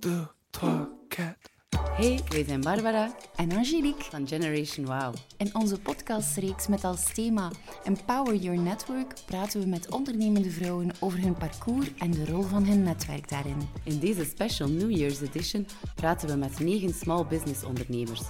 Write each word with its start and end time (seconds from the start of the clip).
deux, 0.00 0.26
trois, 0.50 0.88
quatre. 1.08 1.50
Hey, 1.96 2.20
wij 2.28 2.44
zijn 2.44 2.60
Barbara 2.60 3.14
en 3.36 3.52
Angelique. 3.52 4.04
van 4.10 4.28
Generation 4.28 4.86
Wow. 4.86 5.14
In 5.36 5.54
onze 5.54 5.80
podcastreeks 5.80 6.66
met 6.66 6.84
als 6.84 7.12
thema 7.14 7.50
Empower 7.84 8.34
Your 8.34 8.58
Network 8.58 9.14
praten 9.26 9.60
we 9.60 9.66
met 9.66 9.90
ondernemende 9.90 10.50
vrouwen 10.50 10.90
over 11.00 11.20
hun 11.20 11.34
parcours 11.34 11.94
en 11.98 12.10
de 12.10 12.26
rol 12.26 12.42
van 12.42 12.64
hun 12.64 12.82
netwerk 12.82 13.28
daarin. 13.28 13.68
In 13.82 13.98
deze 13.98 14.24
special 14.24 14.68
New 14.68 14.90
Year's 14.90 15.20
edition 15.20 15.66
praten 15.94 16.28
we 16.28 16.34
met 16.34 16.60
negen 16.60 16.94
small 16.94 17.26
business 17.26 17.64
ondernemers 17.64 18.22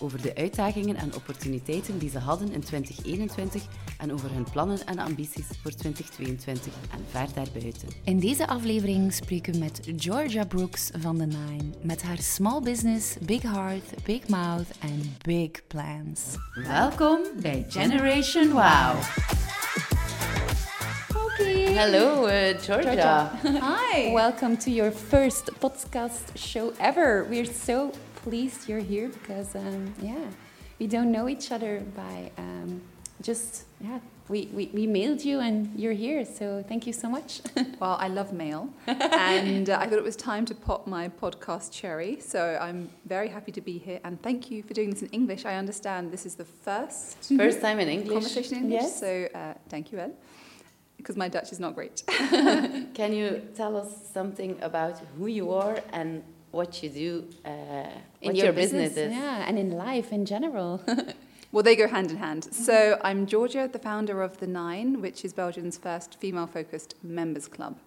over 0.00 0.22
de 0.22 0.34
uitdagingen 0.34 0.96
en 0.96 1.14
opportuniteiten 1.14 1.98
die 1.98 2.10
ze 2.10 2.18
hadden 2.18 2.52
in 2.52 2.60
2021 2.60 3.62
en 3.98 4.12
over 4.12 4.32
hun 4.32 4.46
plannen 4.52 4.86
en 4.86 4.98
ambities 4.98 5.46
voor 5.62 5.70
2022 5.70 6.72
en 6.92 7.04
ver 7.10 7.26
daarbuiten. 7.34 7.88
In 8.04 8.20
deze 8.20 8.46
aflevering 8.46 9.12
spreken 9.12 9.52
we 9.52 9.58
met 9.58 9.80
Georgia 9.96 10.44
Brooks 10.44 10.90
van 10.98 11.16
The 11.16 11.24
Nine 11.24 11.64
met 11.82 12.02
haar 12.02 12.18
small 12.18 12.60
business, 12.60 13.16
big 13.20 13.42
heart, 13.42 14.04
big 14.04 14.28
mouth 14.28 14.68
en 14.80 15.16
big 15.22 15.50
plans. 15.66 16.20
Welkom 16.66 17.20
bij 17.40 17.64
Generation 17.68 18.50
Wow. 18.52 18.94
Okay. 21.38 21.74
Hallo 21.74 22.26
uh, 22.26 22.58
Georgia. 22.58 23.32
Hi. 23.42 24.12
Welcome 24.22 24.56
to 24.56 24.70
your 24.70 24.92
first 24.92 25.52
podcast 25.58 26.38
show 26.38 26.72
ever. 26.78 27.26
We're 27.28 27.52
so 27.64 27.90
pleased 28.22 28.66
you're 28.66 28.84
here 28.84 29.08
because, 29.08 29.54
um, 29.54 29.94
yeah, 30.00 30.14
we 30.78 30.86
don't 30.86 31.10
know 31.10 31.28
each 31.28 31.50
other 31.50 31.82
by 31.94 32.30
um, 32.38 32.80
just, 33.26 33.64
yeah, 33.80 33.98
we, 34.28 34.40
we, 34.56 34.64
we 34.78 34.84
mailed 34.86 35.20
you 35.28 35.36
and 35.40 35.56
you're 35.80 35.92
here. 36.06 36.24
So 36.38 36.64
thank 36.70 36.82
you 36.88 36.92
so 37.02 37.08
much. 37.16 37.30
Well, 37.82 37.96
I 38.00 38.08
love 38.08 38.32
mail, 38.32 38.62
and 38.86 39.68
uh, 39.68 39.78
I 39.82 39.84
thought 39.86 39.98
it 40.04 40.08
was 40.12 40.16
time 40.16 40.44
to 40.50 40.54
pop 40.54 40.86
my 40.86 41.04
podcast 41.22 41.66
cherry. 41.78 42.12
So 42.32 42.40
I'm 42.66 42.80
very 43.14 43.28
happy 43.36 43.52
to 43.52 43.60
be 43.60 43.76
here, 43.86 44.00
and 44.04 44.12
thank 44.26 44.50
you 44.50 44.58
for 44.66 44.72
doing 44.78 44.88
this 44.92 45.02
in 45.02 45.10
English. 45.20 45.42
I 45.44 45.54
understand 45.62 46.00
this 46.16 46.24
is 46.24 46.34
the 46.42 46.46
first 46.66 47.16
First 47.42 47.60
time 47.60 47.78
in 47.84 47.88
English. 47.96 48.14
conversation 48.18 48.54
in 48.58 48.62
English, 48.64 48.82
Yes. 48.82 49.00
so 49.04 49.10
uh, 49.34 49.54
thank 49.72 49.84
you, 49.92 49.98
El, 49.98 50.12
because 50.96 51.16
my 51.22 51.28
Dutch 51.28 51.50
is 51.52 51.60
not 51.60 51.74
great. 51.74 51.96
Can 53.00 53.10
you 53.12 53.28
tell 53.60 53.76
us 53.82 53.90
something 54.18 54.52
about 54.62 54.94
who 55.18 55.26
you 55.38 55.46
are 55.52 55.76
and 55.92 56.22
what 56.58 56.70
you 56.82 56.88
do? 57.04 57.10
Uh, 57.44 57.50
In 58.22 58.28
what 58.28 58.36
your, 58.36 58.52
business, 58.54 58.96
is? 58.96 59.12
Yeah, 59.12 59.46
and 59.48 59.58
in 59.58 59.70
life 59.88 60.08
in 60.18 60.24
general. 60.24 60.80
Well, 61.56 61.62
they 61.62 61.74
go 61.74 61.88
hand 61.88 62.10
in 62.10 62.18
hand. 62.18 62.52
So 62.52 63.00
I'm 63.02 63.24
Georgia, 63.24 63.66
the 63.72 63.78
founder 63.78 64.20
of 64.20 64.36
The 64.36 64.46
Nine, 64.46 65.00
which 65.00 65.24
is 65.24 65.32
Belgium's 65.32 65.78
first 65.78 66.20
female 66.20 66.46
focused 66.46 66.96
members 67.02 67.48
club. 67.48 67.78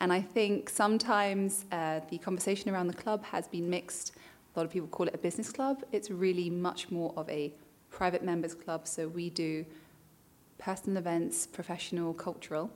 And 0.00 0.10
I 0.10 0.22
think 0.22 0.70
sometimes 0.70 1.66
uh, 1.70 2.00
the 2.08 2.16
conversation 2.16 2.70
around 2.70 2.86
the 2.86 2.94
club 2.94 3.22
has 3.24 3.46
been 3.46 3.68
mixed. 3.68 4.12
A 4.56 4.58
lot 4.58 4.64
of 4.64 4.72
people 4.72 4.88
call 4.88 5.06
it 5.06 5.14
a 5.14 5.18
business 5.18 5.52
club. 5.52 5.84
It's 5.92 6.10
really 6.10 6.48
much 6.48 6.90
more 6.90 7.12
of 7.14 7.28
a 7.28 7.52
private 7.90 8.24
members 8.24 8.54
club. 8.54 8.88
So 8.88 9.06
we 9.08 9.28
do 9.28 9.66
personal 10.56 10.96
events, 10.96 11.46
professional, 11.46 12.14
cultural. 12.14 12.70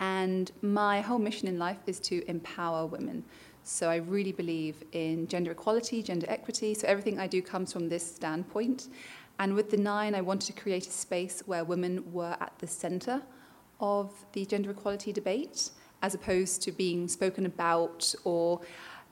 And 0.00 0.50
my 0.62 1.00
whole 1.00 1.20
mission 1.20 1.46
in 1.46 1.60
life 1.60 1.78
is 1.86 2.00
to 2.00 2.28
empower 2.28 2.86
women. 2.86 3.22
So 3.62 3.88
I 3.88 3.96
really 3.96 4.32
believe 4.32 4.82
in 4.92 5.26
gender 5.26 5.52
equality, 5.52 6.02
gender 6.02 6.26
equity. 6.28 6.74
So 6.74 6.86
everything 6.86 7.20
I 7.20 7.26
do 7.26 7.40
comes 7.40 7.72
from 7.72 7.88
this 7.88 8.04
standpoint. 8.04 8.88
And 9.38 9.54
with 9.54 9.70
the 9.70 9.76
nine, 9.76 10.14
I 10.14 10.20
wanted 10.20 10.46
to 10.54 10.60
create 10.60 10.86
a 10.86 10.90
space 10.90 11.42
where 11.46 11.64
women 11.64 12.12
were 12.12 12.36
at 12.40 12.52
the 12.58 12.66
center 12.66 13.22
of 13.80 14.12
the 14.32 14.44
gender 14.46 14.70
equality 14.70 15.12
debate, 15.12 15.70
as 16.02 16.14
opposed 16.14 16.62
to 16.62 16.72
being 16.72 17.08
spoken 17.08 17.46
about 17.46 18.14
or 18.24 18.60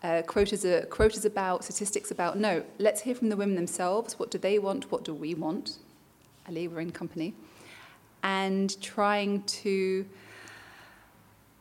uh, 0.02 0.22
quotas, 0.22 0.64
uh, 0.64 0.84
quotas 0.90 1.24
about, 1.24 1.64
statistics 1.64 2.10
about. 2.10 2.38
No, 2.38 2.64
let's 2.78 3.00
hear 3.00 3.14
from 3.14 3.28
the 3.28 3.36
women 3.36 3.56
themselves. 3.56 4.18
What 4.18 4.30
do 4.30 4.38
they 4.38 4.58
want? 4.58 4.90
What 4.90 5.04
do 5.04 5.14
we 5.14 5.34
want? 5.34 5.78
Ali, 6.48 6.68
we're 6.68 6.80
in 6.80 6.92
company. 6.92 7.34
And 8.22 8.80
trying 8.80 9.42
to 9.42 10.06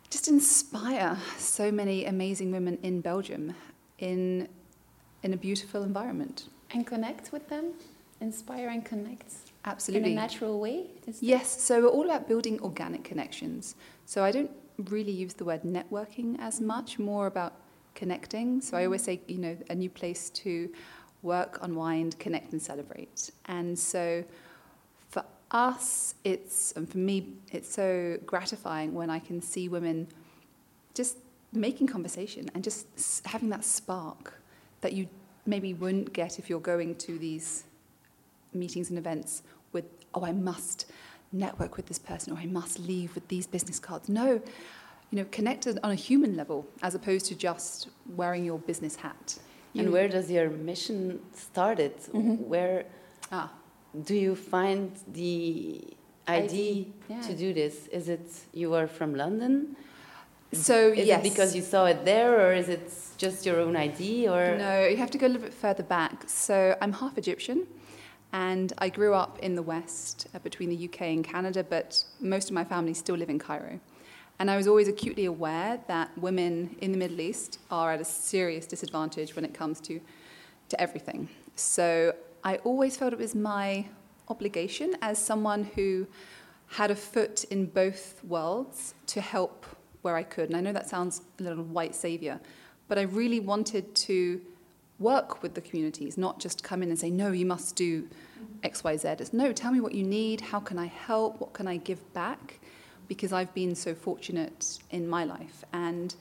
just 0.09 0.27
inspire 0.27 1.17
so 1.37 1.71
many 1.71 2.05
amazing 2.05 2.51
women 2.51 2.77
in 2.83 3.01
Belgium 3.01 3.55
in, 3.97 4.47
in 5.23 5.33
a 5.33 5.37
beautiful 5.37 5.83
environment. 5.83 6.47
and 6.73 6.87
connect 6.87 7.31
with 7.31 7.47
them, 7.49 7.73
inspire 8.21 8.69
and 8.69 8.85
connect 8.85 9.33
Absolutely. 9.65 10.11
in 10.11 10.17
a 10.17 10.21
natural 10.21 10.59
way. 10.59 10.85
Yes, 11.19 11.61
so 11.61 11.81
we're 11.81 11.87
all 11.89 12.05
about 12.05 12.27
building 12.27 12.59
organic 12.61 13.03
connections. 13.03 13.75
So 14.05 14.23
I 14.23 14.31
don't 14.31 14.51
really 14.89 15.11
use 15.11 15.33
the 15.33 15.45
word 15.45 15.63
networking 15.63 16.39
as 16.39 16.61
much, 16.61 16.99
more 16.99 17.27
about 17.27 17.53
connecting. 17.95 18.61
So 18.61 18.77
I 18.77 18.85
always 18.85 19.01
mm. 19.01 19.05
say, 19.05 19.21
you 19.27 19.37
know, 19.37 19.57
a 19.69 19.75
new 19.75 19.89
place 19.89 20.29
to 20.29 20.69
work, 21.21 21.59
unwind, 21.61 22.17
connect, 22.19 22.51
and 22.51 22.61
celebrate. 22.61 23.31
And 23.45 23.77
so 23.77 24.23
for 25.09 25.23
us, 25.51 26.15
it's, 26.23 26.71
and 26.73 26.89
for 26.89 26.97
me, 26.97 27.33
it's 27.51 27.71
so 27.71 28.17
gratifying 28.25 28.93
when 28.93 29.09
I 29.09 29.19
can 29.19 29.41
see 29.41 29.69
women 29.69 30.07
just 30.93 31.17
making 31.53 31.87
conversation 31.87 32.49
and 32.55 32.63
just 32.63 33.25
having 33.27 33.49
that 33.49 33.63
spark 33.63 34.41
that 34.81 34.93
you 34.93 35.07
maybe 35.45 35.73
wouldn't 35.73 36.13
get 36.13 36.39
if 36.39 36.49
you're 36.49 36.59
going 36.59 36.95
to 36.95 37.17
these 37.17 37.65
meetings 38.53 38.89
and 38.89 38.97
events 38.97 39.43
with, 39.71 39.85
oh, 40.13 40.25
I 40.25 40.31
must 40.31 40.85
network 41.31 41.77
with 41.77 41.85
this 41.87 41.99
person 41.99 42.33
or 42.33 42.37
I 42.37 42.45
must 42.45 42.79
leave 42.79 43.15
with 43.15 43.27
these 43.29 43.47
business 43.47 43.79
cards. 43.79 44.09
No, 44.09 44.41
you 45.11 45.17
know, 45.17 45.25
connect 45.31 45.67
on 45.67 45.91
a 45.91 45.95
human 45.95 46.35
level 46.35 46.65
as 46.81 46.95
opposed 46.95 47.25
to 47.27 47.35
just 47.35 47.89
wearing 48.15 48.43
your 48.45 48.59
business 48.59 48.95
hat. 48.97 49.37
And 49.75 49.91
where 49.93 50.09
does 50.09 50.29
your 50.29 50.49
mission 50.49 51.21
started? 51.33 51.93
Where 52.11 52.85
Ah, 53.31 53.49
do 54.03 54.13
you 54.15 54.35
find 54.35 54.91
the 55.13 55.81
idea 56.27 56.43
Idea, 56.43 56.85
yeah. 57.09 57.21
to 57.21 57.33
do 57.33 57.53
this? 57.53 57.87
Is 57.87 58.09
it 58.09 58.27
you 58.53 58.73
are 58.73 58.87
from 58.87 59.15
London? 59.15 59.77
so 60.53 60.89
Is 60.89 61.07
yes. 61.07 61.19
it 61.19 61.29
because 61.29 61.55
you 61.55 61.61
saw 61.61 61.85
it 61.85 62.03
there, 62.03 62.31
or 62.41 62.51
is 62.53 62.67
it 62.67 62.91
just 63.17 63.45
your 63.45 63.61
own 63.61 63.77
idea? 63.77 64.29
Or 64.33 64.57
No, 64.57 64.85
you 64.85 64.97
have 64.97 65.11
to 65.11 65.17
go 65.17 65.27
a 65.27 65.29
little 65.29 65.43
bit 65.43 65.53
further 65.53 65.83
back. 65.83 66.23
So 66.27 66.75
I'm 66.81 66.91
half 66.91 67.17
Egyptian, 67.17 67.65
and 68.33 68.71
I 68.77 68.89
grew 68.89 69.13
up 69.13 69.39
in 69.39 69.55
the 69.55 69.61
West 69.61 70.27
uh, 70.33 70.39
between 70.39 70.69
the 70.69 70.85
UK 70.85 71.01
and 71.01 71.23
Canada, 71.23 71.63
but 71.63 72.03
most 72.19 72.49
of 72.49 72.53
my 72.53 72.63
family 72.63 72.93
still 72.93 73.15
live 73.15 73.29
in 73.29 73.39
Cairo. 73.39 73.79
And 74.39 74.49
I 74.49 74.57
was 74.57 74.67
always 74.67 74.87
acutely 74.87 75.25
aware 75.25 75.79
that 75.87 76.17
women 76.17 76.75
in 76.79 76.91
the 76.91 76.97
Middle 76.97 77.21
East 77.21 77.59
are 77.69 77.91
at 77.91 78.01
a 78.01 78.05
serious 78.05 78.65
disadvantage 78.65 79.35
when 79.35 79.45
it 79.45 79.53
comes 79.53 79.79
to, 79.81 79.99
to 80.69 80.81
everything. 80.81 81.29
So 81.55 82.15
I 82.43 82.55
always 82.57 82.97
felt 82.97 83.13
it 83.13 83.19
was 83.19 83.35
my 83.35 83.85
obligation 84.29 84.95
as 85.01 85.19
someone 85.19 85.65
who 85.75 86.07
had 86.67 86.89
a 86.89 86.95
foot 86.95 87.43
in 87.45 87.65
both 87.65 88.23
worlds 88.23 88.95
to 89.07 89.21
help 89.21 89.65
where 90.01 90.15
I 90.15 90.23
could. 90.23 90.49
And 90.49 90.57
I 90.57 90.61
know 90.61 90.73
that 90.73 90.89
sounds 90.89 91.21
a 91.39 91.43
little 91.43 91.63
white 91.63 91.93
savior, 91.93 92.39
but 92.87 92.97
I 92.97 93.03
really 93.03 93.39
wanted 93.39 93.93
to 93.95 94.41
work 95.01 95.41
with 95.43 95.53
the 95.55 95.61
communities, 95.61 96.17
not 96.17 96.39
just 96.39 96.63
come 96.63 96.81
in 96.83 96.89
and 96.89 96.97
say, 96.99 97.09
no, 97.09 97.31
you 97.31 97.45
must 97.45 97.75
do 97.75 98.07
X, 98.63 98.83
Y, 98.83 98.95
Z. 98.97 99.07
It's 99.19 99.33
no, 99.33 99.51
tell 99.51 99.71
me 99.71 99.81
what 99.81 99.93
you 99.93 100.03
need, 100.03 100.41
how 100.41 100.59
can 100.59 100.77
I 100.79 100.85
help, 100.85 101.39
what 101.41 101.53
can 101.53 101.67
I 101.67 101.77
give 101.77 102.01
back? 102.13 102.59
Because 103.07 103.33
I've 103.33 103.53
been 103.53 103.75
so 103.75 103.93
fortunate 103.95 104.79
in 104.91 105.07
my 105.07 105.23
life. 105.25 105.63
And 105.73 106.13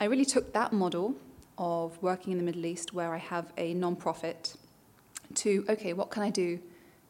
I 0.00 0.04
really 0.06 0.24
took 0.24 0.52
that 0.54 0.72
model 0.72 1.14
of 1.58 2.00
working 2.02 2.32
in 2.32 2.38
the 2.38 2.44
Middle 2.44 2.66
East, 2.66 2.92
where 2.92 3.14
I 3.14 3.18
have 3.18 3.52
a 3.56 3.74
non-profit, 3.74 4.54
to, 5.34 5.64
okay, 5.68 5.92
what 5.92 6.10
can 6.10 6.22
I 6.22 6.30
do 6.30 6.58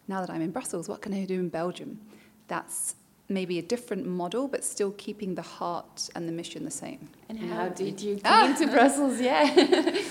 now 0.08 0.20
that 0.20 0.30
I'm 0.30 0.42
in 0.42 0.50
Brussels? 0.50 0.88
What 0.88 1.00
can 1.02 1.12
I 1.14 1.24
do 1.24 1.34
in 1.34 1.48
Belgium? 1.48 2.00
That's 2.48 2.94
maybe 3.28 3.58
a 3.58 3.62
different 3.62 4.06
model, 4.06 4.46
but 4.46 4.62
still 4.64 4.92
keeping 4.92 5.34
the 5.34 5.42
heart 5.42 6.08
and 6.14 6.28
the 6.28 6.32
mission 6.32 6.64
the 6.64 6.70
same. 6.70 7.08
And 7.28 7.38
how, 7.40 7.68
did 7.70 8.00
you 8.00 8.20
Ah. 8.24 8.46
come 8.46 8.56
to 8.66 8.72
Brussels? 8.72 9.20
Yeah. 9.20 9.44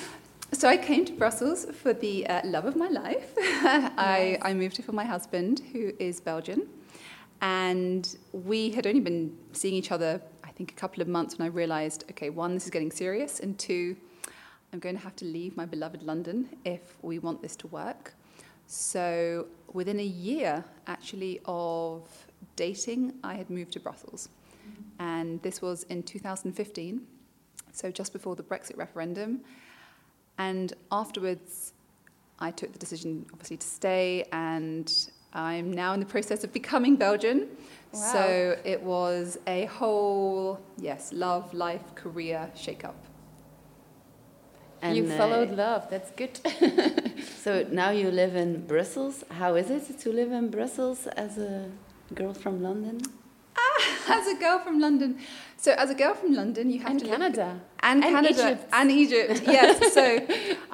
So 0.55 0.69
I 0.69 0.77
came 0.77 1.03
to 1.03 1.11
Brussels 1.11 1.65
for 1.65 1.91
the 1.91 2.25
uh, 2.27 2.39
love 2.45 2.63
of 2.63 2.77
my 2.77 2.87
life. 2.87 3.33
I, 3.37 4.37
I 4.41 4.53
moved 4.53 4.77
here 4.77 4.85
for 4.85 4.93
my 4.93 5.03
husband, 5.03 5.61
who 5.73 5.91
is 5.99 6.21
Belgian. 6.21 6.69
And 7.41 8.15
we 8.31 8.69
had 8.69 8.87
only 8.87 9.01
been 9.01 9.37
seeing 9.51 9.73
each 9.73 9.91
other, 9.91 10.21
I 10.45 10.51
think, 10.51 10.71
a 10.71 10.75
couple 10.75 11.01
of 11.01 11.09
months 11.09 11.37
when 11.37 11.45
I 11.45 11.49
realized, 11.49 12.05
okay, 12.11 12.29
one, 12.29 12.53
this 12.53 12.63
is 12.63 12.69
getting 12.69 12.89
serious, 12.89 13.41
and 13.41 13.59
two, 13.59 13.97
I'm 14.71 14.79
going 14.79 14.95
to 14.95 15.01
have 15.01 15.17
to 15.17 15.25
leave 15.25 15.57
my 15.57 15.65
beloved 15.65 16.03
London 16.03 16.47
if 16.63 16.95
we 17.01 17.19
want 17.19 17.41
this 17.41 17.57
to 17.57 17.67
work. 17.67 18.13
So 18.65 19.47
within 19.73 19.99
a 19.99 20.03
year, 20.03 20.63
actually, 20.87 21.41
of 21.45 22.07
dating, 22.55 23.15
I 23.25 23.35
had 23.35 23.49
moved 23.49 23.73
to 23.73 23.81
Brussels. 23.81 24.29
And 24.99 25.41
this 25.41 25.61
was 25.61 25.83
in 25.83 26.01
2015, 26.01 27.01
so 27.73 27.91
just 27.91 28.13
before 28.13 28.37
the 28.37 28.43
Brexit 28.43 28.77
referendum. 28.77 29.41
And 30.37 30.73
afterwards, 30.91 31.73
I 32.39 32.51
took 32.51 32.73
the 32.73 32.79
decision, 32.79 33.25
obviously, 33.31 33.57
to 33.57 33.67
stay, 33.67 34.25
and 34.31 34.91
I'm 35.33 35.71
now 35.71 35.93
in 35.93 35.99
the 35.99 36.05
process 36.05 36.43
of 36.43 36.51
becoming 36.51 36.95
Belgian. 36.95 37.47
Wow. 37.93 37.99
So 38.13 38.57
it 38.63 38.81
was 38.81 39.37
a 39.47 39.65
whole, 39.65 40.59
yes, 40.77 41.13
love, 41.13 41.53
life, 41.53 41.95
career 41.95 42.51
shake-up. 42.55 42.95
you 44.83 45.05
uh, 45.05 45.17
followed 45.17 45.51
love. 45.51 45.89
That's 45.89 46.11
good. 46.11 46.39
So 47.45 47.63
now 47.69 47.91
you 47.91 48.09
live 48.09 48.35
in 48.35 48.65
Brussels. 48.65 49.23
How 49.29 49.53
is 49.53 49.69
it 49.69 49.99
to 49.99 50.11
live 50.11 50.31
in 50.31 50.49
Brussels 50.49 51.05
as 51.05 51.37
a 51.37 51.69
girl 52.15 52.33
from 52.33 52.63
London? 52.63 53.01
as 54.17 54.27
a 54.27 54.35
girl 54.35 54.59
from 54.59 54.79
London. 54.79 55.17
So 55.57 55.71
as 55.73 55.89
a 55.89 55.95
girl 55.95 56.13
from 56.13 56.33
London, 56.33 56.69
you 56.69 56.79
have 56.79 56.91
and 56.91 56.99
to 56.99 57.05
look- 57.05 57.13
Canada. 57.17 57.59
and, 57.81 58.03
And 58.03 58.15
Canada 58.15 58.41
Egypt. 58.51 58.69
and 58.73 58.91
Egypt. 58.91 59.41
Yes. 59.47 59.93
So, 59.93 60.03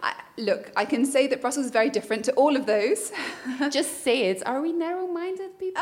I, 0.01 0.13
look, 0.37 0.71
I 0.75 0.85
can 0.85 1.05
say 1.05 1.27
that 1.27 1.39
Brussels 1.41 1.65
is 1.67 1.71
very 1.71 1.89
different 1.89 2.25
to 2.25 2.31
all 2.33 2.55
of 2.55 2.65
those. 2.65 3.11
Just 3.69 4.03
say 4.03 4.29
it. 4.31 4.41
Are 4.45 4.61
we 4.61 4.71
narrow-minded 4.73 5.57
people? 5.59 5.81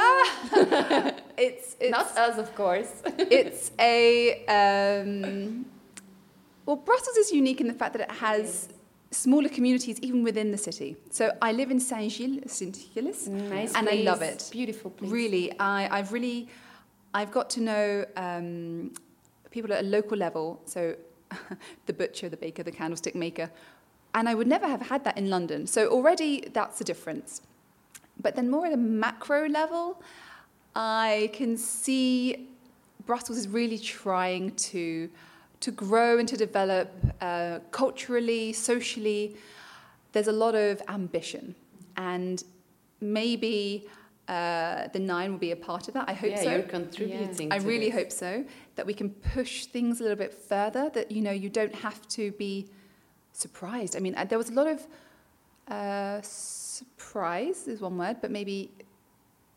It's 1.37 1.75
it's 1.79 1.91
Not 1.91 2.17
us, 2.17 2.37
of 2.37 2.53
course. 2.55 2.91
it's 3.39 3.71
a 3.79 4.45
um, 4.57 5.65
well, 6.65 6.75
Brussels 6.75 7.17
is 7.17 7.31
unique 7.31 7.61
in 7.61 7.67
the 7.67 7.73
fact 7.73 7.93
that 7.93 8.01
it 8.01 8.11
has 8.11 8.69
smaller 9.11 9.49
communities 9.49 9.97
even 10.01 10.21
within 10.23 10.51
the 10.51 10.57
city. 10.57 10.95
So 11.09 11.31
I 11.41 11.51
live 11.53 11.71
in 11.71 11.79
Saint 11.79 12.11
Gilles, 12.11 12.43
Saint 12.51 12.77
Gilles, 12.93 13.27
nice 13.27 13.73
and 13.73 13.87
I 13.89 13.95
love 14.11 14.21
it. 14.21 14.49
Beautiful 14.51 14.91
place. 14.91 15.09
Really, 15.09 15.57
I, 15.59 15.97
I've 15.97 16.11
really, 16.11 16.47
I've 17.13 17.31
got 17.31 17.49
to 17.51 17.61
know 17.61 18.05
um, 18.15 18.93
people 19.51 19.73
at 19.73 19.83
a 19.83 19.87
local 19.87 20.17
level. 20.17 20.61
So, 20.65 20.95
the 21.85 21.93
butcher, 21.93 22.29
the 22.29 22.37
baker, 22.37 22.63
the 22.63 22.71
candlestick 22.71 23.15
maker, 23.15 23.51
and 24.13 24.27
I 24.27 24.35
would 24.35 24.47
never 24.47 24.67
have 24.67 24.81
had 24.81 25.03
that 25.03 25.17
in 25.17 25.29
London. 25.29 25.67
So 25.67 25.87
already 25.87 26.49
that's 26.53 26.81
a 26.81 26.83
difference. 26.83 27.41
But 28.21 28.35
then 28.35 28.49
more 28.49 28.65
at 28.65 28.73
a 28.73 28.77
macro 28.77 29.47
level, 29.47 30.01
I 30.75 31.29
can 31.33 31.57
see 31.57 32.49
Brussels 33.05 33.37
is 33.37 33.47
really 33.47 33.77
trying 33.77 34.55
to 34.55 35.09
to 35.61 35.71
grow 35.71 36.17
and 36.19 36.27
to 36.27 36.37
develop 36.37 36.89
uh, 37.19 37.59
culturally, 37.71 38.53
socially. 38.53 39.35
There's 40.13 40.29
a 40.29 40.37
lot 40.45 40.55
of 40.55 40.81
ambition, 40.87 41.53
and 41.97 42.43
maybe 43.01 43.87
uh, 44.29 44.87
the 44.93 44.99
nine 44.99 45.31
will 45.31 45.39
be 45.39 45.51
a 45.51 45.55
part 45.55 45.87
of 45.87 45.93
that. 45.95 46.07
I 46.07 46.13
hope 46.13 46.29
yeah, 46.31 46.43
so. 46.43 46.51
you're 46.51 46.61
contributing. 46.61 47.51
I 47.51 47.57
to 47.57 47.67
really 47.67 47.89
this. 47.89 47.99
hope 47.99 48.11
so 48.11 48.45
that 48.75 48.85
we 48.85 48.93
can 48.93 49.09
push 49.09 49.65
things 49.65 49.99
a 49.99 50.03
little 50.03 50.21
bit 50.25 50.33
further. 50.33 50.89
That 50.93 51.11
you 51.11 51.21
know 51.21 51.31
you 51.31 51.49
don't 51.49 51.73
have 51.73 52.07
to 52.09 52.31
be 52.33 52.67
surprised. 53.33 53.95
I 53.95 53.99
mean, 53.99 54.15
uh, 54.15 54.25
there 54.25 54.37
was 54.37 54.49
a 54.49 54.53
lot 54.53 54.67
of 54.67 54.87
uh, 55.67 56.21
surprise 56.21 57.67
is 57.67 57.81
one 57.81 57.97
word, 57.97 58.17
but 58.21 58.29
maybe 58.29 58.71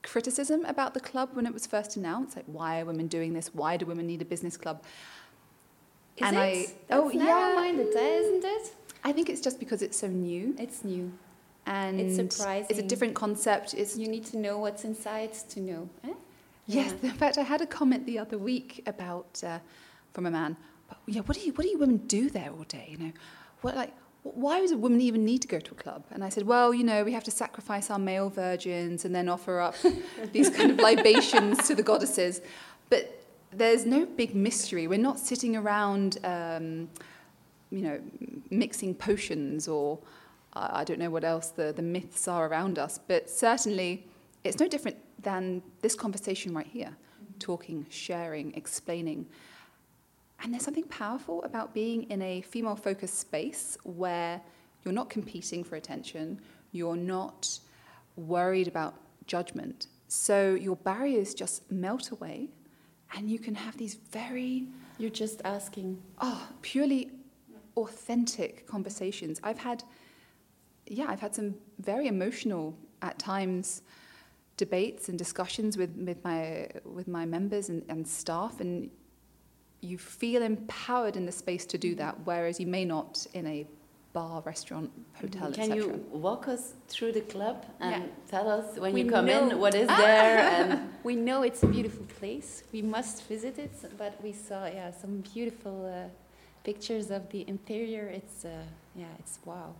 criticism 0.02 0.64
about 0.64 0.94
the 0.94 1.00
club 1.00 1.30
when 1.34 1.46
it 1.46 1.52
was 1.52 1.66
first 1.66 1.96
announced. 1.96 2.36
Like, 2.36 2.46
why 2.46 2.80
are 2.80 2.86
women 2.86 3.08
doing 3.08 3.34
this? 3.34 3.54
Why 3.54 3.76
do 3.76 3.84
women 3.86 4.06
need 4.06 4.22
a 4.22 4.24
business 4.24 4.56
club? 4.56 4.82
Is 6.16 6.26
and 6.26 6.36
it? 6.36 6.40
I- 6.40 6.66
That's 6.88 7.00
oh, 7.02 7.10
yeah. 7.10 7.24
narrow-minded, 7.24 7.88
isn't 7.94 8.44
it? 8.44 8.74
I 9.04 9.12
think 9.12 9.28
it's 9.28 9.40
just 9.40 9.58
because 9.58 9.82
it's 9.82 9.98
so 9.98 10.06
new 10.06 10.54
It's 10.58 10.84
new. 10.84 11.12
And 11.66 12.00
It's 12.00 12.18
It's 12.70 12.78
a 12.78 12.82
different 12.82 13.14
concept. 13.14 13.74
It's 13.74 13.96
You 13.96 14.08
need 14.08 14.24
to 14.26 14.36
know 14.36 14.58
what's 14.58 14.84
inside 14.84 15.32
to 15.50 15.60
know. 15.60 15.88
Eh? 16.04 16.12
Yes, 16.66 16.94
Yeah. 17.02 17.10
in 17.10 17.16
fact, 17.16 17.38
I 17.38 17.42
had 17.42 17.60
a 17.60 17.66
comment 17.66 18.06
the 18.06 18.18
other 18.18 18.38
week 18.38 18.82
about 18.86 19.42
uh, 19.44 19.58
from 20.12 20.26
a 20.26 20.30
man. 20.30 20.56
But, 20.88 20.98
yeah, 21.06 21.22
what 21.22 21.36
do 21.36 21.44
you 21.44 21.52
what 21.52 21.64
do 21.64 21.70
you 21.70 21.78
women 21.78 21.98
do 21.98 22.30
there 22.30 22.50
all 22.50 22.64
day? 22.64 22.88
You 22.90 22.98
know, 22.98 23.12
what 23.62 23.76
like 23.76 23.92
why 24.22 24.60
does 24.60 24.70
a 24.70 24.76
woman 24.76 25.00
even 25.00 25.24
need 25.24 25.42
to 25.42 25.48
go 25.48 25.58
to 25.58 25.72
a 25.72 25.74
club? 25.74 26.04
And 26.12 26.22
I 26.22 26.28
said, 26.28 26.44
well, 26.46 26.72
you 26.72 26.84
know, 26.84 27.02
we 27.02 27.12
have 27.12 27.24
to 27.24 27.32
sacrifice 27.32 27.90
our 27.90 27.98
male 27.98 28.30
virgins 28.30 29.04
and 29.04 29.12
then 29.12 29.28
offer 29.28 29.58
up 29.58 29.74
these 30.32 30.48
kind 30.48 30.70
of 30.70 30.78
libations 30.78 31.66
to 31.66 31.74
the 31.74 31.82
goddesses. 31.82 32.40
But 32.88 33.20
there's 33.50 33.84
no 33.84 34.06
big 34.06 34.34
mystery. 34.34 34.86
We're 34.86 34.98
not 35.00 35.18
sitting 35.18 35.56
around, 35.56 36.18
um, 36.24 36.88
you 37.70 37.80
know, 37.82 38.00
mixing 38.50 38.94
potions 38.94 39.66
or 39.66 39.98
I 40.54 40.84
don't 40.84 40.98
know 40.98 41.10
what 41.10 41.24
else 41.24 41.48
the, 41.48 41.72
the 41.72 41.82
myths 41.82 42.28
are 42.28 42.46
around 42.46 42.78
us. 42.78 42.98
But 43.06 43.30
certainly, 43.30 44.06
it's 44.44 44.58
no 44.58 44.68
different 44.68 44.98
than 45.22 45.62
this 45.80 45.94
conversation 45.94 46.54
right 46.54 46.66
here 46.66 46.96
talking, 47.38 47.84
sharing, 47.90 48.54
explaining. 48.54 49.26
And 50.42 50.52
there's 50.52 50.64
something 50.64 50.84
powerful 50.84 51.42
about 51.44 51.74
being 51.74 52.04
in 52.04 52.22
a 52.22 52.40
female 52.42 52.76
focused 52.76 53.18
space 53.18 53.76
where 53.82 54.40
you're 54.84 54.94
not 54.94 55.10
competing 55.10 55.64
for 55.64 55.76
attention, 55.76 56.40
you're 56.72 56.96
not 56.96 57.58
worried 58.16 58.68
about 58.68 58.94
judgment. 59.26 59.86
So 60.08 60.54
your 60.54 60.76
barriers 60.76 61.34
just 61.34 61.70
melt 61.70 62.10
away, 62.10 62.48
and 63.14 63.30
you 63.30 63.38
can 63.38 63.54
have 63.54 63.76
these 63.76 63.94
very 63.94 64.66
You're 64.98 65.10
just 65.10 65.40
asking. 65.44 66.02
oh, 66.20 66.48
purely 66.62 67.10
authentic 67.76 68.66
conversations. 68.66 69.40
I've 69.42 69.58
had, 69.58 69.82
yeah, 70.98 71.06
I've 71.08 71.20
had 71.20 71.34
some 71.34 71.54
very 71.78 72.06
emotional 72.06 72.76
at 73.00 73.18
times 73.18 73.82
debates 74.56 75.08
and 75.08 75.16
discussions 75.18 75.76
with, 75.76 75.90
with 75.96 76.22
my 76.24 76.68
with 76.84 77.08
my 77.08 77.24
members 77.36 77.68
and, 77.70 77.82
and 77.88 78.06
staff, 78.06 78.60
and 78.60 78.90
you 79.80 79.96
feel 79.98 80.42
empowered 80.42 81.16
in 81.16 81.24
the 81.26 81.32
space 81.32 81.64
to 81.66 81.78
do 81.78 81.94
that, 82.02 82.14
whereas 82.24 82.60
you 82.60 82.66
may 82.66 82.84
not 82.84 83.26
in 83.34 83.46
a 83.46 83.66
bar, 84.12 84.42
restaurant, 84.44 84.90
hotel, 85.14 85.50
Can 85.52 85.72
etc. 85.72 85.76
you 85.76 85.86
walk 86.28 86.46
us 86.46 86.74
through 86.92 87.12
the 87.12 87.22
club 87.34 87.64
and 87.80 88.02
Yeah. 88.04 88.08
tell 88.34 88.46
us 88.58 88.66
when 88.78 88.92
We 88.92 89.02
you 89.04 89.10
come 89.10 89.26
know- 89.26 89.48
in 89.50 89.58
what 89.58 89.74
is 89.74 89.88
there 89.88 90.38
and 90.56 90.68
We 91.02 91.16
know 91.16 91.38
it's 91.48 91.62
a 91.62 91.66
beautiful 91.76 92.04
place. 92.20 92.62
We 92.72 92.82
must 92.82 93.16
visit 93.34 93.58
it, 93.58 93.72
but 93.96 94.12
we 94.22 94.32
saw 94.32 94.60
yeah 94.66 94.90
some 95.02 95.14
beautiful 95.34 95.76
uh, 95.86 95.94
pictures 96.68 97.10
of 97.10 97.22
the 97.30 97.42
interior. 97.54 98.04
It's 98.18 98.44
uh, 98.44 98.50
yeah, 99.02 99.18
it's 99.22 99.38
wow. 99.46 99.70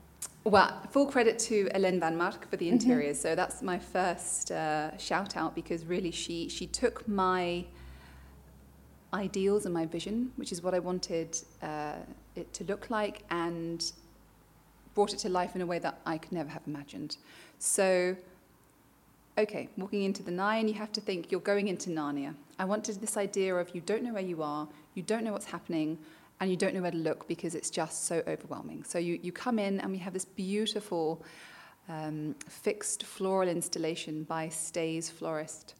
Well, 0.44 0.82
full 0.90 1.06
credit 1.06 1.38
to 1.40 1.66
Hélène 1.66 2.00
Van 2.00 2.16
Mark 2.16 2.50
for 2.50 2.56
the 2.56 2.68
interiors. 2.68 3.20
So 3.20 3.36
that's 3.36 3.62
my 3.62 3.78
first 3.78 4.50
uh, 4.50 4.96
shout 4.98 5.36
out 5.36 5.54
because 5.54 5.84
really 5.84 6.10
she 6.10 6.48
she 6.48 6.66
took 6.66 7.06
my 7.06 7.64
ideals 9.14 9.66
and 9.66 9.74
my 9.74 9.86
vision, 9.86 10.32
which 10.36 10.52
is 10.52 10.62
what 10.62 10.74
I 10.74 10.78
wanted 10.78 11.38
uh, 11.62 11.96
it 12.34 12.52
to 12.54 12.64
look 12.64 12.90
like, 12.90 13.22
and 13.30 13.92
brought 14.94 15.12
it 15.12 15.18
to 15.20 15.28
life 15.28 15.54
in 15.54 15.60
a 15.62 15.66
way 15.66 15.78
that 15.78 16.00
I 16.06 16.18
could 16.18 16.32
never 16.32 16.50
have 16.50 16.62
imagined. 16.66 17.16
So, 17.58 18.16
okay, 19.38 19.68
walking 19.76 20.02
into 20.02 20.22
the 20.22 20.30
nine, 20.30 20.68
you 20.68 20.74
have 20.74 20.92
to 20.92 21.00
think 21.00 21.30
you're 21.30 21.40
going 21.40 21.68
into 21.68 21.90
Narnia. 21.90 22.34
I 22.58 22.64
wanted 22.64 23.00
this 23.00 23.16
idea 23.16 23.54
of 23.54 23.74
you 23.74 23.80
don't 23.80 24.02
know 24.02 24.12
where 24.12 24.22
you 24.22 24.42
are, 24.42 24.68
you 24.94 25.02
don't 25.02 25.24
know 25.24 25.32
what's 25.32 25.46
happening, 25.46 25.98
and 26.42 26.50
you 26.50 26.56
don't 26.56 26.74
know 26.74 26.82
where 26.82 26.90
to 26.90 26.96
look 26.96 27.28
because 27.28 27.54
it's 27.54 27.70
just 27.70 28.06
so 28.06 28.20
overwhelming. 28.26 28.82
So 28.82 28.98
you, 28.98 29.16
you 29.22 29.30
come 29.30 29.60
in 29.60 29.78
and 29.78 29.92
we 29.92 29.98
have 29.98 30.12
this 30.12 30.24
beautiful 30.24 31.24
um, 31.88 32.34
fixed 32.48 33.04
floral 33.04 33.48
installation 33.48 34.24
by 34.24 34.48
Stays 34.48 35.08
Florist. 35.08 35.76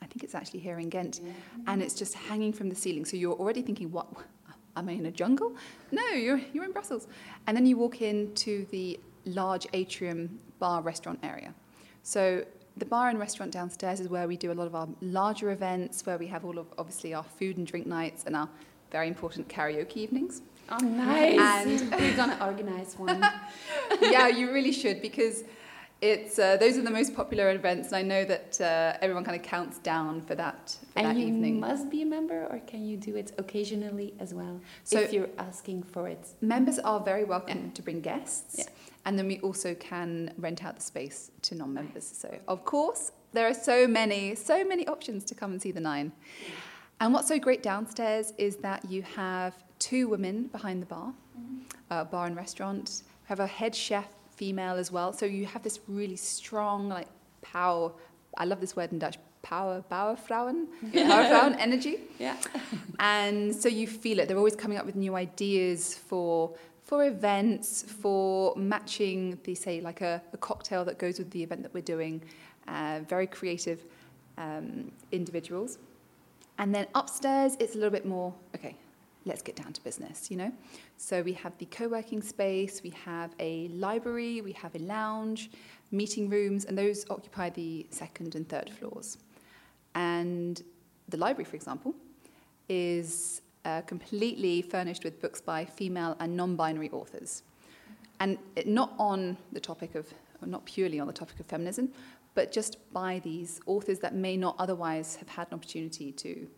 I 0.00 0.06
think 0.06 0.24
it's 0.24 0.34
actually 0.34 0.60
here 0.60 0.78
in 0.78 0.88
Ghent, 0.88 1.20
and 1.66 1.82
it's 1.82 1.92
just 1.92 2.14
hanging 2.14 2.54
from 2.54 2.70
the 2.70 2.74
ceiling. 2.74 3.04
So 3.04 3.18
you're 3.18 3.34
already 3.34 3.60
thinking, 3.60 3.92
what? 3.92 4.06
Am 4.78 4.88
I 4.88 4.92
in 4.92 5.04
a 5.04 5.10
jungle? 5.10 5.54
No, 5.90 6.02
you're, 6.12 6.40
you're 6.54 6.64
in 6.64 6.72
Brussels. 6.72 7.06
And 7.46 7.54
then 7.54 7.66
you 7.66 7.76
walk 7.76 8.00
into 8.00 8.64
the 8.70 8.98
large 9.26 9.66
atrium 9.74 10.38
bar 10.58 10.80
restaurant 10.80 11.18
area. 11.22 11.52
So 12.02 12.46
the 12.78 12.86
bar 12.86 13.10
and 13.10 13.18
restaurant 13.18 13.52
downstairs 13.52 14.00
is 14.00 14.08
where 14.08 14.26
we 14.26 14.38
do 14.38 14.52
a 14.52 14.54
lot 14.54 14.66
of 14.66 14.74
our 14.74 14.88
larger 15.02 15.50
events, 15.50 16.06
where 16.06 16.16
we 16.16 16.28
have 16.28 16.46
all 16.46 16.58
of 16.58 16.66
obviously 16.78 17.12
our 17.12 17.22
food 17.22 17.58
and 17.58 17.66
drink 17.66 17.86
nights 17.86 18.24
and 18.24 18.34
our 18.34 18.48
very 18.92 19.08
important 19.08 19.48
karaoke 19.48 19.96
evenings. 19.96 20.42
Oh, 20.68 20.78
nice! 20.78 21.80
And- 21.82 21.90
we're 22.00 22.14
gonna 22.16 22.38
organize 22.40 22.94
one. 22.96 23.20
yeah, 24.00 24.28
you 24.28 24.52
really 24.52 24.70
should 24.72 25.02
because 25.02 25.42
it's 26.00 26.38
uh, 26.38 26.56
those 26.58 26.76
are 26.78 26.82
the 26.82 26.90
most 26.90 27.14
popular 27.14 27.50
events, 27.50 27.88
and 27.88 27.96
I 27.96 28.02
know 28.02 28.24
that 28.24 28.60
uh, 28.60 28.98
everyone 29.00 29.24
kind 29.24 29.36
of 29.40 29.42
counts 29.42 29.78
down 29.78 30.20
for 30.20 30.34
that 30.36 30.76
for 30.92 30.98
and 30.98 31.06
that 31.08 31.16
you 31.16 31.26
evening. 31.28 31.58
must 31.60 31.90
be 31.90 32.02
a 32.02 32.06
member, 32.06 32.46
or 32.50 32.58
can 32.66 32.84
you 32.86 32.96
do 32.96 33.16
it 33.16 33.32
occasionally 33.38 34.14
as 34.20 34.32
well 34.34 34.60
So- 34.84 35.00
if 35.00 35.12
you're 35.12 35.30
asking 35.38 35.82
for 35.84 36.08
it? 36.08 36.28
Members 36.40 36.78
are 36.78 37.00
very 37.00 37.24
welcome 37.24 37.72
to 37.72 37.82
bring 37.82 38.00
guests, 38.00 38.56
Yeah. 38.58 38.64
and 39.04 39.18
then 39.18 39.26
we 39.26 39.40
also 39.40 39.74
can 39.74 40.32
rent 40.38 40.64
out 40.64 40.76
the 40.76 40.82
space 40.82 41.30
to 41.42 41.54
non-members. 41.54 42.04
So, 42.22 42.28
of 42.48 42.64
course, 42.64 43.12
there 43.32 43.46
are 43.46 43.54
so 43.54 43.86
many, 43.86 44.34
so 44.34 44.64
many 44.64 44.86
options 44.86 45.24
to 45.24 45.34
come 45.34 45.52
and 45.52 45.62
see 45.62 45.72
the 45.72 45.80
nine. 45.80 46.12
And 47.02 47.12
what's 47.12 47.26
so 47.26 47.36
great 47.36 47.64
downstairs 47.64 48.32
is 48.38 48.58
that 48.58 48.84
you 48.88 49.02
have 49.02 49.54
two 49.80 50.06
women 50.06 50.44
behind 50.44 50.80
the 50.80 50.86
bar, 50.86 51.12
uh, 51.90 52.04
bar 52.04 52.26
and 52.28 52.36
restaurant. 52.36 53.02
We 53.24 53.28
have 53.28 53.40
a 53.40 53.46
head 53.48 53.74
chef, 53.74 54.06
female 54.36 54.76
as 54.76 54.92
well. 54.92 55.12
So 55.12 55.26
you 55.26 55.44
have 55.46 55.64
this 55.64 55.80
really 55.88 56.14
strong, 56.14 56.88
like 56.88 57.08
power. 57.40 57.90
I 58.38 58.44
love 58.44 58.60
this 58.60 58.76
word 58.76 58.92
in 58.92 59.00
Dutch. 59.00 59.18
Power, 59.42 59.82
Bauerfrauen, 59.90 60.68
Powerfrauen 60.92 61.56
energy. 61.58 61.96
Yeah. 62.20 62.36
And 63.00 63.52
so 63.52 63.68
you 63.68 63.88
feel 63.88 64.20
it. 64.20 64.28
They're 64.28 64.36
always 64.36 64.54
coming 64.54 64.78
up 64.78 64.86
with 64.86 64.94
new 64.94 65.16
ideas 65.16 65.96
for 65.96 66.54
for 66.84 67.04
events, 67.04 67.82
for 67.82 68.54
matching 68.54 69.40
the 69.42 69.56
say 69.56 69.80
like 69.80 70.02
a, 70.02 70.22
a 70.32 70.36
cocktail 70.36 70.84
that 70.84 70.98
goes 70.98 71.18
with 71.18 71.32
the 71.32 71.42
event 71.42 71.64
that 71.64 71.74
we're 71.74 71.82
doing. 71.96 72.22
Uh, 72.68 73.00
very 73.08 73.26
creative 73.26 73.80
um, 74.38 74.92
individuals. 75.10 75.78
And 76.58 76.74
then 76.74 76.86
upstairs, 76.94 77.56
it's 77.58 77.74
a 77.74 77.78
little 77.78 77.90
bit 77.90 78.06
more 78.06 78.34
okay. 78.54 78.76
let's 79.24 79.42
get 79.42 79.56
down 79.56 79.72
to 79.72 79.82
business, 79.82 80.30
you 80.30 80.36
know? 80.36 80.52
So 80.96 81.22
we 81.22 81.32
have 81.34 81.56
the 81.58 81.66
co 81.66 81.88
working 81.88 82.22
space, 82.22 82.82
we 82.82 82.90
have 83.04 83.30
a 83.38 83.68
library, 83.68 84.40
we 84.40 84.52
have 84.52 84.74
a 84.74 84.78
lounge, 84.80 85.50
meeting 85.90 86.28
rooms, 86.28 86.64
and 86.64 86.76
those 86.76 87.04
occupy 87.10 87.50
the 87.50 87.86
second 87.90 88.34
and 88.34 88.48
third 88.48 88.70
floors. 88.70 89.18
And 89.94 90.62
the 91.08 91.16
library, 91.16 91.44
for 91.44 91.56
example, 91.56 91.94
is 92.68 93.42
uh, 93.64 93.82
completely 93.82 94.62
furnished 94.62 95.04
with 95.04 95.20
books 95.20 95.40
by 95.40 95.64
female 95.64 96.16
and 96.20 96.36
non 96.36 96.56
binary 96.56 96.90
authors. 96.90 97.42
And 98.20 98.38
it, 98.56 98.66
not 98.66 98.92
on 98.98 99.36
the 99.52 99.60
topic 99.60 99.94
of, 99.94 100.12
not 100.44 100.64
purely 100.64 101.00
on 101.00 101.06
the 101.06 101.12
topic 101.12 101.38
of 101.40 101.46
feminism, 101.46 101.90
but 102.34 102.52
just 102.52 102.78
by 102.92 103.20
these 103.22 103.60
authors 103.66 103.98
that 104.00 104.14
may 104.14 104.36
not 104.36 104.56
otherwise 104.58 105.16
have 105.16 105.28
had 105.28 105.48
an 105.48 105.54
opportunity 105.54 106.12
to 106.12 106.48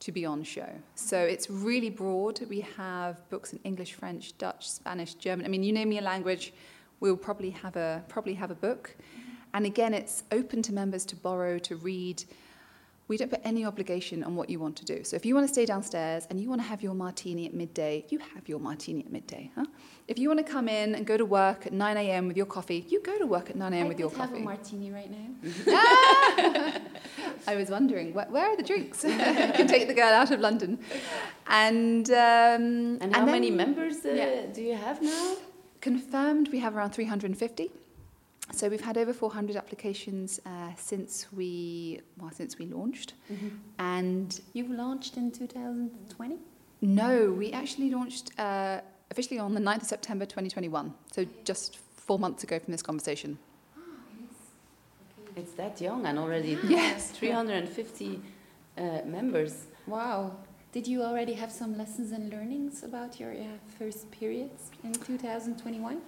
to 0.00 0.10
be 0.10 0.26
on 0.26 0.42
show. 0.42 0.68
So 0.96 1.16
it's 1.16 1.48
really 1.48 1.88
broad. 1.88 2.40
We 2.48 2.62
have 2.76 3.28
books 3.30 3.52
in 3.52 3.60
English, 3.62 3.92
French, 3.94 4.36
Dutch, 4.36 4.68
Spanish, 4.68 5.14
German. 5.14 5.46
I 5.46 5.48
mean, 5.48 5.62
you 5.62 5.72
name 5.72 5.90
me 5.90 5.98
a 5.98 6.02
language, 6.02 6.52
we'll 6.98 7.16
probably 7.16 7.50
have 7.50 7.76
a 7.76 8.02
probably 8.08 8.34
have 8.34 8.50
a 8.50 8.56
book. 8.56 8.96
And 9.54 9.64
again, 9.64 9.94
it's 9.94 10.24
open 10.32 10.60
to 10.62 10.72
members 10.72 11.04
to 11.06 11.16
borrow, 11.16 11.58
to 11.58 11.76
read, 11.76 12.24
we 13.12 13.18
don't 13.18 13.28
put 13.30 13.42
any 13.44 13.62
obligation 13.66 14.24
on 14.24 14.34
what 14.36 14.48
you 14.48 14.58
want 14.58 14.74
to 14.74 14.86
do. 14.86 15.04
So 15.04 15.16
if 15.16 15.26
you 15.26 15.34
want 15.34 15.46
to 15.46 15.52
stay 15.52 15.66
downstairs 15.66 16.26
and 16.30 16.40
you 16.40 16.48
want 16.48 16.62
to 16.62 16.66
have 16.66 16.82
your 16.82 16.94
martini 16.94 17.44
at 17.44 17.52
midday, 17.52 18.06
you 18.08 18.18
have 18.34 18.48
your 18.48 18.58
martini 18.58 19.00
at 19.00 19.12
midday. 19.12 19.50
Huh? 19.54 19.66
If 20.08 20.18
you 20.18 20.28
want 20.30 20.38
to 20.44 20.50
come 20.50 20.66
in 20.66 20.94
and 20.94 21.04
go 21.04 21.18
to 21.18 21.26
work 21.26 21.66
at 21.66 21.74
9 21.74 21.96
a.m. 21.98 22.26
with 22.26 22.38
your 22.38 22.46
coffee, 22.46 22.86
you 22.88 23.02
go 23.02 23.18
to 23.18 23.26
work 23.26 23.50
at 23.50 23.56
9 23.56 23.70
a.m. 23.74 23.88
with 23.88 24.00
your 24.00 24.08
could 24.08 24.20
have 24.20 24.30
coffee. 24.30 24.40
a 24.40 24.44
martini 24.46 24.90
right 24.90 25.10
now. 25.10 25.28
I 27.46 27.54
was 27.54 27.68
wondering, 27.68 28.14
where, 28.14 28.28
where 28.30 28.48
are 28.48 28.56
the 28.56 28.62
drinks? 28.62 29.04
you 29.04 29.10
can 29.10 29.66
take 29.66 29.88
the 29.88 29.94
girl 29.94 30.14
out 30.20 30.30
of 30.30 30.40
London. 30.40 30.78
And, 31.48 32.08
um, 32.08 32.96
And 33.02 33.14
how 33.14 33.26
then 33.26 33.32
many 33.32 33.50
members 33.50 34.06
uh, 34.06 34.12
yeah. 34.14 34.46
do 34.46 34.62
you 34.62 34.74
have 34.74 35.02
now? 35.02 35.36
Confirmed, 35.82 36.48
we 36.50 36.60
have 36.60 36.74
around 36.76 36.92
350. 36.92 37.70
So 38.52 38.68
we've 38.68 38.80
had 38.84 38.98
over 38.98 39.12
400 39.12 39.56
applications 39.56 40.40
uh, 40.46 40.50
since 40.76 41.26
we 41.32 42.00
well 42.18 42.30
since 42.32 42.58
we 42.58 42.66
launched, 42.66 43.14
and 43.78 44.40
You've 44.52 44.70
launched 44.70 45.16
in 45.16 45.30
2020? 45.30 46.36
No, 46.82 47.30
we 47.32 47.52
actually 47.52 47.90
launched 47.90 48.38
uh, 48.38 48.80
officially 49.10 49.38
on 49.38 49.54
the 49.54 49.60
9th 49.60 49.82
of 49.82 49.88
September 49.88 50.24
2021. 50.26 50.92
So 51.12 51.26
just 51.44 51.78
four 51.78 52.18
months 52.18 52.42
ago 52.44 52.58
from 52.58 52.72
this 52.72 52.82
conversation. 52.82 53.38
It's 55.36 55.52
that 55.52 55.80
young 55.80 56.04
and 56.06 56.18
already 56.18 56.58
Yes. 56.68 57.10
350 57.18 58.20
uh, 58.76 58.82
members. 59.06 59.66
Wow. 59.86 60.36
Did 60.72 60.86
you 60.86 61.02
already 61.02 61.34
have 61.34 61.50
some 61.52 61.76
lessons 61.78 62.12
and 62.12 62.30
learnings 62.30 62.82
about 62.82 63.18
your 63.20 63.32
yeah, 63.32 63.46
first 63.78 64.10
periods 64.10 64.70
in 64.84 64.92
2021? 64.92 66.00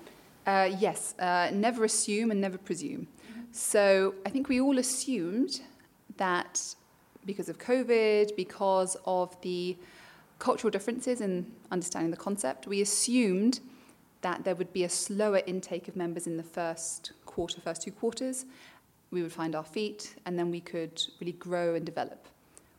Uh, 0.47 0.71
yes, 0.79 1.15
uh, 1.19 1.51
never 1.53 1.85
assume 1.85 2.31
and 2.31 2.41
never 2.41 2.59
presume. 2.59 3.07
So 3.53 4.15
I 4.27 4.31
think 4.31 4.49
we 4.49 4.61
all 4.61 4.79
assumed 4.79 5.61
that 6.17 6.75
because 7.25 7.49
of 7.49 7.59
COVID, 7.59 8.37
because 8.37 8.97
of 9.07 9.41
the 9.41 9.77
cultural 10.39 10.71
differences 10.71 11.21
in 11.21 11.47
understanding 11.71 12.11
the 12.11 12.17
concept, 12.17 12.67
we 12.67 12.83
assumed 12.83 13.61
that 14.21 14.45
there 14.45 14.55
would 14.55 14.73
be 14.73 14.85
a 14.85 14.89
slower 14.89 15.41
intake 15.47 15.89
of 15.89 15.97
members 15.97 16.27
in 16.27 16.37
the 16.37 16.43
first 16.43 17.13
quarter, 17.27 17.61
first 17.61 17.83
two 17.83 17.93
quarters. 17.93 18.45
We 19.11 19.23
would 19.23 19.33
find 19.33 19.55
our 19.55 19.65
feet, 19.65 20.17
and 20.27 20.39
then 20.39 20.51
we 20.51 20.61
could 20.61 21.03
really 21.21 21.33
grow 21.33 21.75
and 21.75 21.87
develop. 21.87 22.27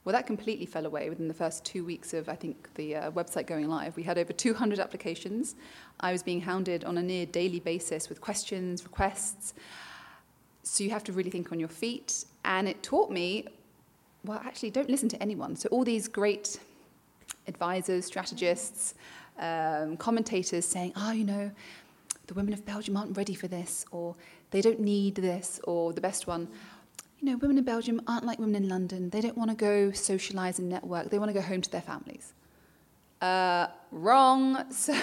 Well, 0.06 0.14
that 0.14 0.28
completely 0.28 0.68
fell 0.68 0.86
away 0.86 1.10
within 1.10 1.28
the 1.28 1.34
first 1.34 1.66
two 1.66 1.84
weeks 1.84 2.14
of, 2.14 2.30
I 2.30 2.36
think, 2.36 2.72
the 2.76 2.96
uh, 2.96 3.12
website 3.12 3.48
going 3.48 3.68
live. 3.68 3.96
We 3.96 4.04
had 4.04 4.20
over 4.20 4.32
200 4.32 4.80
applications. 4.80 5.56
I 6.00 6.12
was 6.12 6.22
being 6.22 6.42
hounded 6.42 6.84
on 6.84 7.00
a 7.00 7.02
near 7.02 7.26
daily 7.26 7.60
basis 7.60 8.08
with 8.08 8.22
questions, 8.22 8.84
requests. 8.84 9.56
So 10.62 10.84
you 10.84 10.92
have 10.92 11.04
to 11.06 11.12
really 11.12 11.32
think 11.32 11.52
on 11.52 11.60
your 11.60 11.70
feet. 11.70 12.24
And 12.46 12.68
it 12.68 12.84
taught 12.84 13.10
me, 13.10 13.48
well, 14.24 14.40
actually, 14.46 14.70
don't 14.70 14.92
listen 14.92 15.10
to 15.10 15.22
anyone. 15.24 15.56
So 15.56 15.70
all 15.70 15.84
these 15.84 16.08
great 16.08 16.60
advisors, 17.48 18.06
strategists, 18.06 18.94
um, 19.40 19.98
commentators 19.98 20.68
saying, 20.68 20.94
oh, 20.96 21.14
you 21.14 21.24
know, 21.24 21.50
the 22.28 22.36
women 22.36 22.54
of 22.54 22.64
Belgium 22.64 22.96
aren't 22.96 23.18
ready 23.18 23.34
for 23.34 23.48
this, 23.48 23.88
or 23.90 24.16
they 24.52 24.62
don't 24.62 24.80
need 24.80 25.16
this, 25.16 25.60
or 25.64 25.94
the 25.94 26.02
best 26.02 26.28
one. 26.28 26.46
Mm-hmm 26.46 26.75
know, 27.26 27.38
women 27.38 27.58
in 27.58 27.64
Belgium 27.64 28.02
aren't 28.08 28.26
like 28.26 28.40
women 28.40 28.56
in 28.56 28.70
London. 28.70 29.10
They 29.10 29.22
don't 29.22 29.38
want 29.38 29.50
to 29.52 29.56
go 29.56 29.92
socialise 29.92 30.60
and 30.60 30.70
network. 30.70 31.10
They 31.10 31.20
want 31.20 31.30
to 31.30 31.34
go 31.34 31.42
home 31.42 31.62
to 31.62 31.72
their 31.72 31.82
families. 31.82 32.34
Uh, 33.22 33.68
wrong. 33.92 34.64
So 34.72 34.94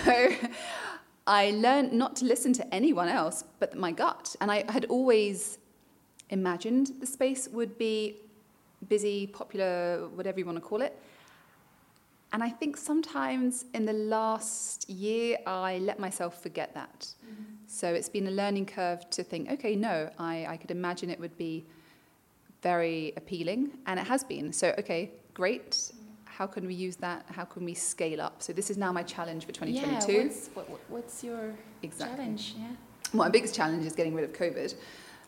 I 1.26 1.52
learned 1.52 1.92
not 1.92 2.16
to 2.16 2.24
listen 2.24 2.52
to 2.54 2.74
anyone 2.74 3.08
else 3.08 3.44
but 3.60 3.76
my 3.76 3.92
gut. 3.92 4.34
And 4.40 4.50
I 4.50 4.70
had 4.70 4.86
always 4.86 5.58
imagined 6.30 6.92
the 7.00 7.06
space 7.06 7.48
would 7.48 7.78
be 7.78 8.16
busy, 8.88 9.28
popular, 9.28 10.08
whatever 10.14 10.38
you 10.40 10.46
want 10.46 10.56
to 10.56 10.62
call 10.62 10.82
it. 10.82 10.98
And 12.32 12.42
I 12.42 12.48
think 12.48 12.76
sometimes 12.76 13.66
in 13.74 13.84
the 13.84 13.92
last 13.92 14.88
year, 14.88 15.38
I 15.46 15.78
let 15.78 15.98
myself 15.98 16.42
forget 16.42 16.74
that. 16.74 17.06
So 17.66 17.92
it's 17.92 18.08
been 18.08 18.26
a 18.26 18.30
learning 18.30 18.66
curve 18.66 19.08
to 19.10 19.22
think, 19.22 19.50
okay, 19.50 19.76
no, 19.76 20.10
I, 20.18 20.46
I 20.48 20.56
could 20.56 20.70
imagine 20.70 21.10
it 21.10 21.20
would 21.20 21.36
be 21.36 21.64
very 22.62 23.12
appealing, 23.16 23.72
and 23.86 23.98
it 24.00 24.06
has 24.06 24.22
been. 24.24 24.52
So, 24.52 24.74
okay, 24.78 25.10
great. 25.34 25.92
How 26.24 26.46
can 26.46 26.66
we 26.66 26.74
use 26.74 26.96
that? 26.96 27.26
How 27.30 27.44
can 27.44 27.64
we 27.64 27.74
scale 27.74 28.20
up? 28.20 28.42
So 28.42 28.52
this 28.52 28.70
is 28.70 28.76
now 28.78 28.92
my 28.92 29.02
challenge 29.02 29.44
for 29.44 29.52
2022. 29.52 30.12
Yeah, 30.12 30.22
what's, 30.24 30.48
what, 30.54 30.70
what- 30.70 30.80
what's 30.88 31.22
your 31.24 31.54
Exactly. 31.82 32.16
challenge? 32.16 32.54
Yeah. 32.58 32.66
Well, 33.12 33.24
My 33.26 33.28
biggest 33.30 33.54
challenge 33.54 33.84
is 33.84 33.92
getting 33.94 34.14
rid 34.14 34.24
of 34.24 34.32
COVID. 34.32 34.74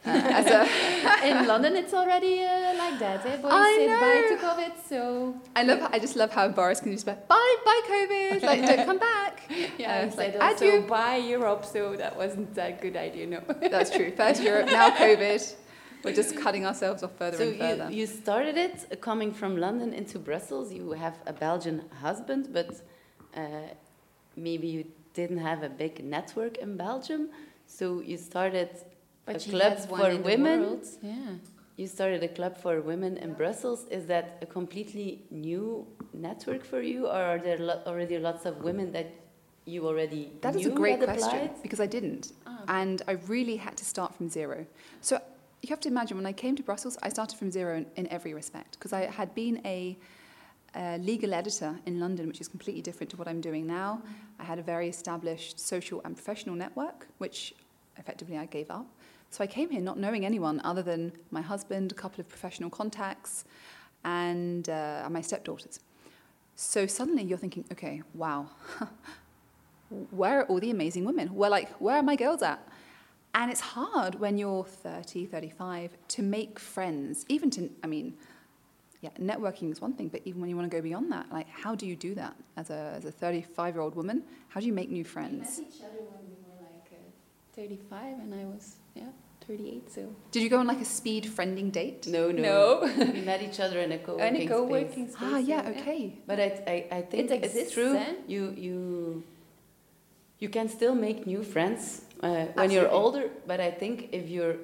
Uh, 0.07 0.11
a, 0.13 1.27
In 1.31 1.47
London, 1.47 1.77
it's 1.77 1.95
already 1.95 2.45
uh, 2.45 2.75
like 2.77 2.99
that. 2.99 3.25
Eh? 3.25 3.37
Boys 3.39 3.51
I 3.55 3.75
said 3.79 4.01
bye 4.05 4.37
to 4.37 4.43
COVID, 4.47 4.73
so 4.87 5.35
I 5.57 5.63
love. 5.63 5.81
I 5.95 5.99
just 5.99 6.15
love 6.15 6.31
how 6.31 6.47
Boris 6.49 6.79
can 6.79 6.93
just 6.93 7.07
be 7.07 7.13
like, 7.13 7.27
bye, 7.27 7.57
bye, 7.65 7.81
COVID. 7.89 8.43
Like, 8.43 8.67
don't 8.67 8.85
come 8.85 8.99
back. 8.99 9.35
yeah, 9.79 9.93
Uh, 9.93 9.95
I 9.95 10.01
it's 10.01 10.17
said 10.17 10.35
like, 10.35 10.43
also 10.43 10.69
adieu. 10.69 10.81
bye 10.87 11.17
Europe, 11.17 11.65
so 11.65 11.97
that 11.97 12.15
wasn't 12.19 12.51
a 12.59 12.73
good 12.83 12.97
idea. 12.99 13.27
No. 13.27 13.41
That's 13.71 13.91
true. 13.97 14.11
First 14.15 14.43
Europe, 14.43 14.67
now 14.67 14.91
COVID. 14.91 15.55
We're 16.05 16.15
just 16.15 16.37
cutting 16.37 16.67
ourselves 16.67 17.03
off 17.03 17.13
further 17.17 17.37
So 17.39 17.49
and 17.49 17.59
further. 17.59 17.89
you, 17.91 18.01
you 18.01 18.07
started 18.07 18.57
it 18.57 18.77
uh, 18.93 18.97
coming 18.97 19.33
from 19.33 19.57
London 19.57 19.93
into 19.95 20.19
Brussels. 20.19 20.73
You 20.73 20.93
have 20.93 21.17
a 21.27 21.33
Belgian 21.33 21.83
husband, 22.03 22.49
but 22.53 22.71
uh, 23.37 23.41
maybe 24.37 24.67
you 24.67 24.85
didn't 25.15 25.39
have 25.39 25.63
a 25.63 25.69
big 25.69 26.05
network 26.05 26.59
in 26.59 26.77
Belgium. 26.77 27.31
So 27.67 28.01
you 28.01 28.17
started 28.19 28.71
But 29.27 29.47
a 29.47 29.51
club 29.51 29.79
for 29.79 30.17
women. 30.17 30.81
Yeah. 31.03 31.15
You 31.77 31.87
started 31.89 32.23
a 32.23 32.29
club 32.29 32.57
for 32.57 32.81
women 32.81 33.17
in 33.17 33.33
Brussels. 33.33 33.87
Is 33.91 34.07
that 34.07 34.39
a 34.43 34.47
completely 34.47 35.23
new 35.31 35.87
network 36.13 36.65
for 36.65 36.81
you, 36.83 37.07
or 37.09 37.21
are 37.33 37.39
there 37.39 37.59
lo- 37.59 37.83
already 37.87 38.19
lots 38.19 38.45
of 38.47 38.63
women 38.63 38.93
that 38.93 39.09
you 39.67 39.87
already 39.89 40.31
That 40.43 40.55
is 40.57 40.67
a 40.67 40.71
great 40.71 41.01
question 41.01 41.41
applied? 41.47 41.63
because 41.63 41.81
I 41.81 41.87
didn't. 41.87 42.33
Ah. 42.47 42.63
And 42.69 43.03
I 43.09 43.13
really 43.27 43.57
had 43.57 43.77
to 43.79 43.85
start 43.85 44.15
from 44.15 44.29
zero. 44.29 44.67
So 45.01 45.21
you 45.69 45.75
have 45.75 45.81
to 45.81 45.89
imagine 45.89 46.17
when 46.17 46.27
I 46.27 46.33
came 46.33 46.57
to 46.57 46.63
Brussels, 46.63 46.99
I 47.03 47.09
started 47.09 47.39
from 47.39 47.51
zero 47.51 47.77
in, 47.77 47.87
in 47.97 48.07
every 48.09 48.35
respect 48.35 48.79
because 48.79 48.93
I 48.93 49.07
had 49.07 49.35
been 49.35 49.61
a, 49.65 49.97
a 50.75 50.99
legal 50.99 51.33
editor 51.35 51.79
in 51.87 52.01
London, 52.01 52.27
which 52.27 52.41
is 52.41 52.49
completely 52.49 52.83
different 52.83 53.11
to 53.11 53.17
what 53.17 53.29
I'm 53.29 53.41
doing 53.41 53.67
now. 53.67 54.03
I 54.39 54.45
had 54.45 54.59
a 54.59 54.63
very 54.63 54.89
established 54.89 55.59
social 55.61 56.01
and 56.05 56.17
professional 56.17 56.55
network, 56.55 57.07
which 57.19 57.55
effectively 57.97 58.37
I 58.37 58.47
gave 58.47 58.71
up. 58.71 58.87
So 59.31 59.43
I 59.43 59.47
came 59.47 59.71
here 59.71 59.81
not 59.81 59.99
knowing 59.99 60.25
anyone 60.25 60.61
other 60.65 60.83
than 60.83 61.13
my 61.31 61.41
husband, 61.41 61.93
a 61.93 61.95
couple 61.95 62.21
of 62.21 62.29
professional 62.29 62.71
contacts, 62.71 63.45
and 64.05 64.69
uh, 64.69 65.09
my 65.11 65.21
stepdaughters. 65.21 65.81
So 66.57 66.87
suddenly 66.87 67.25
you're 67.25 67.39
thinking, 67.39 67.65
okay, 67.73 68.03
wow, 68.13 68.47
where 70.11 70.41
are 70.41 70.45
all 70.45 70.61
the 70.61 70.71
amazing 70.71 71.05
women? 71.05 71.35
Well, 71.35 71.51
like, 71.51 71.71
where 71.81 71.97
are 71.97 72.03
my 72.03 72.17
girls 72.17 72.43
at? 72.43 72.61
And 73.35 73.51
it's 73.51 73.61
hard 73.61 74.15
when 74.21 74.39
you're 74.39 74.65
30, 74.65 75.27
35 75.27 75.91
to 76.09 76.23
make 76.23 76.59
friends, 76.59 77.25
even 77.29 77.51
to, 77.51 77.69
I 77.83 77.89
mean, 77.89 78.15
yeah, 79.01 79.11
networking 79.21 79.71
is 79.73 79.81
one 79.81 79.93
thing, 79.95 80.09
but 80.09 80.21
even 80.25 80.41
when 80.41 80.49
you 80.49 80.57
want 80.57 80.71
to 80.71 80.77
go 80.77 80.81
beyond 80.81 81.11
that, 81.13 81.27
like, 81.33 81.49
how 81.49 81.75
do 81.75 81.85
you 81.87 81.97
do 81.97 82.15
that 82.15 82.35
as 82.57 82.71
a, 82.71 82.95
as 82.97 83.05
a 83.05 83.11
35 83.11 83.75
year 83.75 83.83
old 83.83 83.97
woman? 83.97 84.23
How 84.49 84.61
do 84.61 84.67
you 84.67 84.73
make 84.73 84.89
new 84.91 85.05
friends? 85.05 85.59
We 85.59 85.65
met 85.65 85.75
each 85.75 85.81
other 85.83 86.05
when 86.05 86.23
we 86.31 86.37
were 86.47 86.61
like 86.63 86.93
uh, 86.93 87.57
35 87.57 88.19
and 88.21 88.35
I 88.35 88.45
was, 88.45 88.77
yeah, 88.95 89.09
38, 89.47 89.91
so. 89.93 90.15
Did 90.31 90.43
you 90.45 90.49
go 90.49 90.59
on 90.59 90.67
like 90.69 90.81
a 90.81 90.85
speed 90.87 91.25
friending 91.25 91.73
date? 91.73 92.07
No, 92.07 92.31
no. 92.31 92.43
No. 92.43 92.95
we 93.13 93.21
met 93.21 93.43
each 93.43 93.59
other 93.59 93.81
in 93.81 93.91
a 93.93 93.99
co-working 94.07 94.27
And 94.27 94.37
a 94.37 94.47
co-working 94.47 95.07
space. 95.09 95.17
space. 95.17 95.29
Ah, 95.35 95.39
yeah, 95.39 95.69
okay. 95.77 96.19
But 96.27 96.39
I, 96.39 96.63
I, 96.67 96.97
I 96.99 97.03
think 97.03 97.31
It 97.33 97.45
it's 97.45 97.73
true. 97.75 97.97
eh? 97.97 98.15
You, 98.29 98.55
you, 98.57 99.25
you 100.39 100.49
can 100.49 100.69
still 100.69 100.95
make 100.95 101.27
new 101.27 101.43
friends 101.43 102.03
uh, 102.23 102.47
when 102.55 102.71
you're 102.71 102.91
older. 102.91 103.31
But 103.47 103.61
I 103.61 103.71
think 103.71 104.09
if 104.13 104.29
you're 104.29 104.57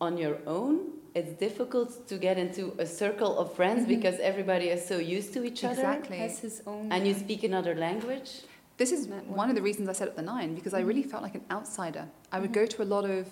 on 0.00 0.16
your 0.18 0.36
own, 0.46 0.92
it's 1.14 1.32
difficult 1.32 2.06
to 2.08 2.18
get 2.18 2.36
into 2.38 2.74
a 2.78 2.86
circle 2.86 3.38
of 3.38 3.54
friends 3.54 3.84
Mhm. 3.84 3.88
because 3.88 4.18
everybody 4.20 4.68
is 4.68 4.84
so 4.84 4.98
used 4.98 5.32
to 5.32 5.44
each 5.44 5.64
other 5.64 5.72
Exactly. 5.82 6.18
Has 6.18 6.38
his 6.40 6.62
own. 6.66 6.92
and 6.92 7.06
you 7.06 7.14
speak 7.14 7.42
another 7.44 7.74
language. 7.74 8.42
This 8.76 8.92
is 8.92 9.08
one 9.42 9.48
of 9.48 9.56
the 9.56 9.62
reasons 9.62 9.88
I 9.88 9.94
set 9.94 10.08
up 10.08 10.16
the 10.16 10.22
nine 10.36 10.54
because 10.54 10.74
I 10.74 10.80
really 10.80 11.02
felt 11.02 11.22
like 11.22 11.34
an 11.34 11.44
outsider. 11.50 12.04
I 12.30 12.38
would 12.40 12.52
go 12.52 12.66
to 12.66 12.82
a 12.82 12.88
lot 12.94 13.04
of 13.08 13.26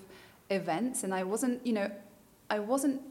events 0.49 1.05
and 1.05 1.13
I 1.13 1.23
wasn't, 1.25 1.67
you 1.67 1.75
know, 1.75 1.91
I 2.49 2.59
wasn't 2.61 3.03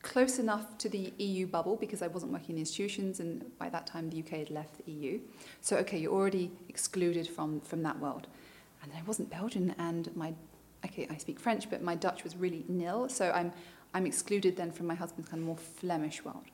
close 0.00 0.38
enough 0.38 0.76
to 0.78 0.88
the 0.88 1.12
EU 1.18 1.46
bubble 1.46 1.76
because 1.76 2.00
I 2.02 2.08
wasn't 2.08 2.32
working 2.32 2.54
in 2.56 2.58
institutions 2.60 3.20
and 3.20 3.56
by 3.58 3.68
that 3.68 3.86
time 3.86 4.08
the 4.10 4.16
UK 4.18 4.38
had 4.38 4.50
left 4.50 4.78
the 4.78 4.90
EU. 4.90 5.20
So 5.60 5.76
okay, 5.76 5.98
you're 5.98 6.12
already 6.12 6.50
excluded 6.68 7.28
from 7.28 7.60
from 7.60 7.82
that 7.82 7.98
world. 8.00 8.26
And 8.82 8.92
I 8.96 9.02
wasn't 9.06 9.30
Belgian 9.30 9.74
and 9.78 10.14
my 10.16 10.34
okay, 10.84 11.06
I 11.10 11.16
speak 11.16 11.38
French, 11.38 11.70
but 11.70 11.82
my 11.82 11.94
Dutch 11.94 12.24
was 12.24 12.36
really 12.36 12.64
nil. 12.68 13.08
So 13.08 13.30
I'm 13.30 13.52
I'm 13.94 14.06
excluded 14.06 14.56
then 14.56 14.72
from 14.72 14.86
my 14.86 14.94
husband's 14.94 15.28
kind 15.30 15.40
of 15.42 15.46
more 15.46 15.56
Flemish 15.56 16.24
world. 16.24 16.44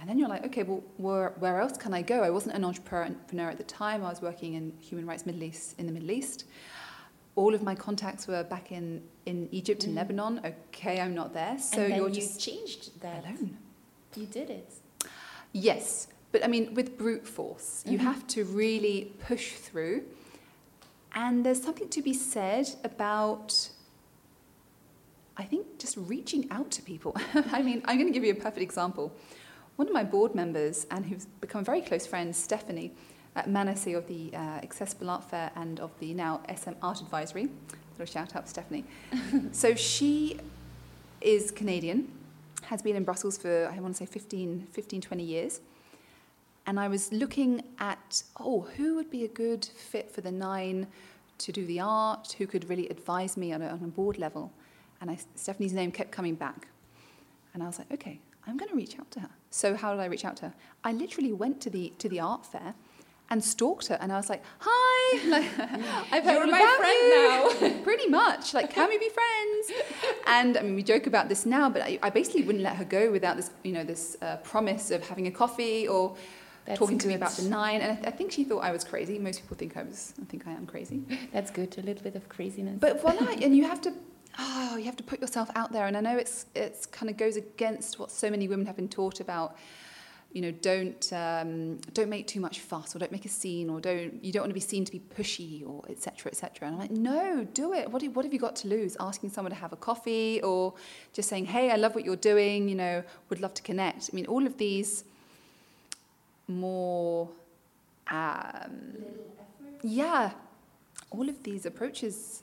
And 0.00 0.08
then 0.08 0.16
you're 0.18 0.28
like, 0.28 0.44
okay, 0.46 0.62
well, 0.62 0.82
where, 0.96 1.30
where 1.40 1.60
else 1.60 1.76
can 1.76 1.92
I 1.92 2.02
go? 2.02 2.22
I 2.22 2.30
wasn't 2.30 2.54
an 2.54 2.64
entrepreneur 2.64 3.48
at 3.50 3.58
the 3.58 3.64
time. 3.64 4.04
I 4.04 4.08
was 4.10 4.22
working 4.22 4.54
in 4.54 4.72
human 4.80 5.06
rights 5.06 5.26
Middle 5.26 5.42
East, 5.42 5.74
in 5.76 5.86
the 5.86 5.92
Middle 5.92 6.12
East. 6.12 6.44
All 7.34 7.52
of 7.52 7.64
my 7.64 7.74
contacts 7.74 8.28
were 8.28 8.44
back 8.44 8.70
in, 8.70 9.02
in 9.26 9.48
Egypt 9.50 9.82
and 9.84 9.94
Mm. 9.94 9.96
Lebanon. 9.96 10.40
Okay, 10.44 11.00
I'm 11.00 11.14
not 11.16 11.32
there. 11.34 11.58
So 11.58 11.84
you're 11.84 12.08
you 12.08 12.14
just 12.14 12.40
changed 12.40 13.00
that. 13.00 13.24
alone. 13.24 13.58
You 14.14 14.26
did 14.26 14.50
it. 14.50 14.72
Yes, 15.52 16.06
but 16.30 16.44
I 16.44 16.48
mean, 16.48 16.74
with 16.74 16.96
brute 16.96 17.26
force, 17.26 17.82
you 17.86 17.98
Mhm. 17.98 18.02
have 18.02 18.24
to 18.28 18.44
really 18.44 19.12
push 19.26 19.52
through. 19.54 20.04
And 21.18 21.44
there's 21.44 21.60
something 21.60 21.88
to 21.88 22.00
be 22.00 22.14
said 22.14 22.70
about, 22.84 23.70
I 25.36 25.42
think, 25.42 25.80
just 25.80 25.96
reaching 25.96 26.48
out 26.52 26.70
to 26.70 26.82
people. 26.82 27.12
I 27.50 27.60
mean, 27.60 27.82
I'm 27.86 27.96
going 27.98 28.06
to 28.06 28.12
give 28.12 28.22
you 28.22 28.30
a 28.30 28.36
perfect 28.36 28.60
example. 28.60 29.12
One 29.74 29.88
of 29.88 29.92
my 29.92 30.04
board 30.04 30.36
members, 30.36 30.86
and 30.92 31.04
who's 31.04 31.26
become 31.40 31.62
a 31.62 31.64
very 31.64 31.80
close 31.80 32.06
friend, 32.06 32.34
Stephanie, 32.36 32.92
at 33.34 33.50
Manasseh 33.50 33.96
of 33.96 34.06
the 34.06 34.30
uh, 34.32 34.60
Accessible 34.62 35.10
Art 35.10 35.24
Fair 35.28 35.50
and 35.56 35.80
of 35.80 35.90
the 35.98 36.14
now 36.14 36.40
SM 36.56 36.74
Art 36.82 37.00
Advisory. 37.00 37.48
Little 37.98 38.06
shout 38.06 38.36
out 38.36 38.48
Stephanie. 38.48 38.84
so 39.50 39.74
she 39.74 40.38
is 41.20 41.50
Canadian, 41.50 42.12
has 42.62 42.80
been 42.80 42.94
in 42.94 43.02
Brussels 43.02 43.36
for, 43.36 43.68
I 43.74 43.80
want 43.80 43.96
to 43.96 44.06
say, 44.06 44.06
15, 44.06 44.68
15, 44.70 45.00
20 45.00 45.24
years. 45.24 45.60
And 46.68 46.78
I 46.78 46.86
was 46.86 47.10
looking 47.14 47.62
at, 47.78 48.22
oh, 48.38 48.68
who 48.76 48.94
would 48.96 49.10
be 49.10 49.24
a 49.24 49.28
good 49.28 49.64
fit 49.64 50.10
for 50.10 50.20
the 50.20 50.30
nine 50.30 50.86
to 51.38 51.50
do 51.50 51.64
the 51.64 51.80
art, 51.80 52.34
who 52.36 52.46
could 52.46 52.68
really 52.68 52.86
advise 52.90 53.38
me 53.38 53.54
on 53.54 53.62
a, 53.62 53.68
on 53.68 53.82
a 53.82 53.86
board 53.86 54.18
level. 54.18 54.52
And 55.00 55.10
I, 55.10 55.16
Stephanie's 55.34 55.72
name 55.72 55.90
kept 55.90 56.10
coming 56.10 56.34
back. 56.34 56.68
And 57.54 57.62
I 57.62 57.66
was 57.66 57.78
like, 57.78 57.90
okay, 57.94 58.20
I'm 58.46 58.58
going 58.58 58.68
to 58.68 58.76
reach 58.76 58.98
out 58.98 59.10
to 59.12 59.20
her. 59.20 59.30
So 59.48 59.76
how 59.76 59.92
did 59.94 60.00
I 60.00 60.04
reach 60.04 60.26
out 60.26 60.36
to 60.38 60.48
her? 60.48 60.54
I 60.84 60.92
literally 60.92 61.32
went 61.32 61.62
to 61.62 61.70
the, 61.70 61.94
to 62.00 62.08
the 62.10 62.20
art 62.20 62.44
fair 62.44 62.74
and 63.30 63.42
stalked 63.42 63.86
her. 63.86 63.96
And 64.02 64.12
I 64.12 64.16
was 64.16 64.28
like, 64.28 64.42
hi, 64.58 65.28
like, 65.30 65.58
I've 66.12 66.22
heard 66.22 66.34
You're 66.34 66.48
about 66.48 66.50
my 66.50 67.48
friend 67.56 67.76
you. 67.76 67.80
Pretty 67.82 68.10
much. 68.10 68.52
Like, 68.52 68.74
can 68.74 68.90
we 68.90 68.98
be 68.98 69.08
friends? 69.08 69.72
And 70.26 70.58
I 70.58 70.60
mean, 70.60 70.74
we 70.74 70.82
joke 70.82 71.06
about 71.06 71.30
this 71.30 71.46
now, 71.46 71.70
but 71.70 71.80
I, 71.80 71.98
I 72.02 72.10
basically 72.10 72.42
wouldn't 72.42 72.62
let 72.62 72.76
her 72.76 72.84
go 72.84 73.10
without 73.10 73.36
this, 73.36 73.52
you 73.62 73.72
know, 73.72 73.84
this 73.84 74.18
uh, 74.20 74.36
promise 74.44 74.90
of 74.90 75.08
having 75.08 75.28
a 75.28 75.30
coffee 75.30 75.88
or 75.88 76.14
That's 76.64 76.78
talking 76.78 76.98
to 76.98 77.08
me 77.08 77.14
about 77.14 77.32
the 77.32 77.48
nine. 77.48 77.80
And 77.80 77.98
I, 78.04 78.08
I 78.08 78.10
think 78.10 78.32
she 78.32 78.44
thought 78.44 78.60
I 78.60 78.72
was 78.72 78.84
crazy. 78.84 79.18
Most 79.18 79.42
people 79.42 79.56
think 79.56 79.76
I 79.76 79.82
was. 79.82 80.14
I 80.20 80.24
think 80.26 80.46
I 80.46 80.52
am 80.52 80.66
crazy. 80.66 81.02
That's 81.32 81.50
good. 81.50 81.76
A 81.78 81.82
little 81.82 82.02
bit 82.02 82.14
of 82.14 82.28
craziness. 82.28 82.78
But 82.78 83.00
voila, 83.00 83.26
and 83.42 83.56
you 83.56 83.64
have 83.64 83.80
to. 83.82 83.92
Oh, 84.38 84.76
you 84.76 84.84
have 84.84 84.96
to 84.96 85.02
put 85.02 85.20
yourself 85.20 85.50
out 85.56 85.72
there, 85.72 85.86
and 85.86 85.96
I 85.96 86.00
know 86.00 86.16
it's 86.16 86.46
it's 86.54 86.86
kind 86.86 87.10
of 87.10 87.16
goes 87.16 87.36
against 87.36 87.98
what 87.98 88.10
so 88.10 88.30
many 88.30 88.48
women 88.48 88.66
have 88.66 88.76
been 88.76 88.88
taught 88.88 89.20
about. 89.20 89.56
You 90.30 90.42
know, 90.42 90.50
don't 90.50 91.10
um, 91.14 91.78
don't 91.94 92.10
make 92.10 92.26
too 92.26 92.40
much 92.40 92.60
fuss, 92.60 92.94
or 92.94 92.98
don't 92.98 93.10
make 93.10 93.24
a 93.24 93.30
scene, 93.30 93.70
or 93.70 93.80
don't 93.80 94.22
you 94.22 94.30
don't 94.30 94.42
want 94.42 94.50
to 94.50 94.54
be 94.54 94.60
seen 94.60 94.84
to 94.84 94.92
be 94.92 95.00
pushy, 95.00 95.66
or 95.66 95.82
etc. 95.88 96.30
etc. 96.30 96.68
And 96.68 96.74
I'm 96.74 96.80
like, 96.80 96.90
no, 96.90 97.44
do 97.54 97.72
it. 97.72 97.90
What 97.90 98.02
do, 98.02 98.10
what 98.10 98.26
have 98.26 98.34
you 98.34 98.38
got 98.38 98.54
to 98.56 98.68
lose? 98.68 98.94
Asking 99.00 99.30
someone 99.30 99.52
to 99.52 99.58
have 99.58 99.72
a 99.72 99.76
coffee, 99.76 100.42
or 100.42 100.74
just 101.14 101.30
saying, 101.30 101.46
hey, 101.46 101.70
I 101.70 101.76
love 101.76 101.94
what 101.94 102.04
you're 102.04 102.14
doing. 102.14 102.68
You 102.68 102.74
know, 102.74 103.02
would 103.30 103.40
love 103.40 103.54
to 103.54 103.62
connect. 103.62 104.10
I 104.12 104.14
mean, 104.14 104.26
all 104.26 104.46
of 104.46 104.58
these 104.58 105.04
more, 106.48 107.28
um, 108.10 108.96
yeah, 109.82 110.32
all 111.10 111.28
of 111.28 111.42
these 111.42 111.66
approaches 111.66 112.42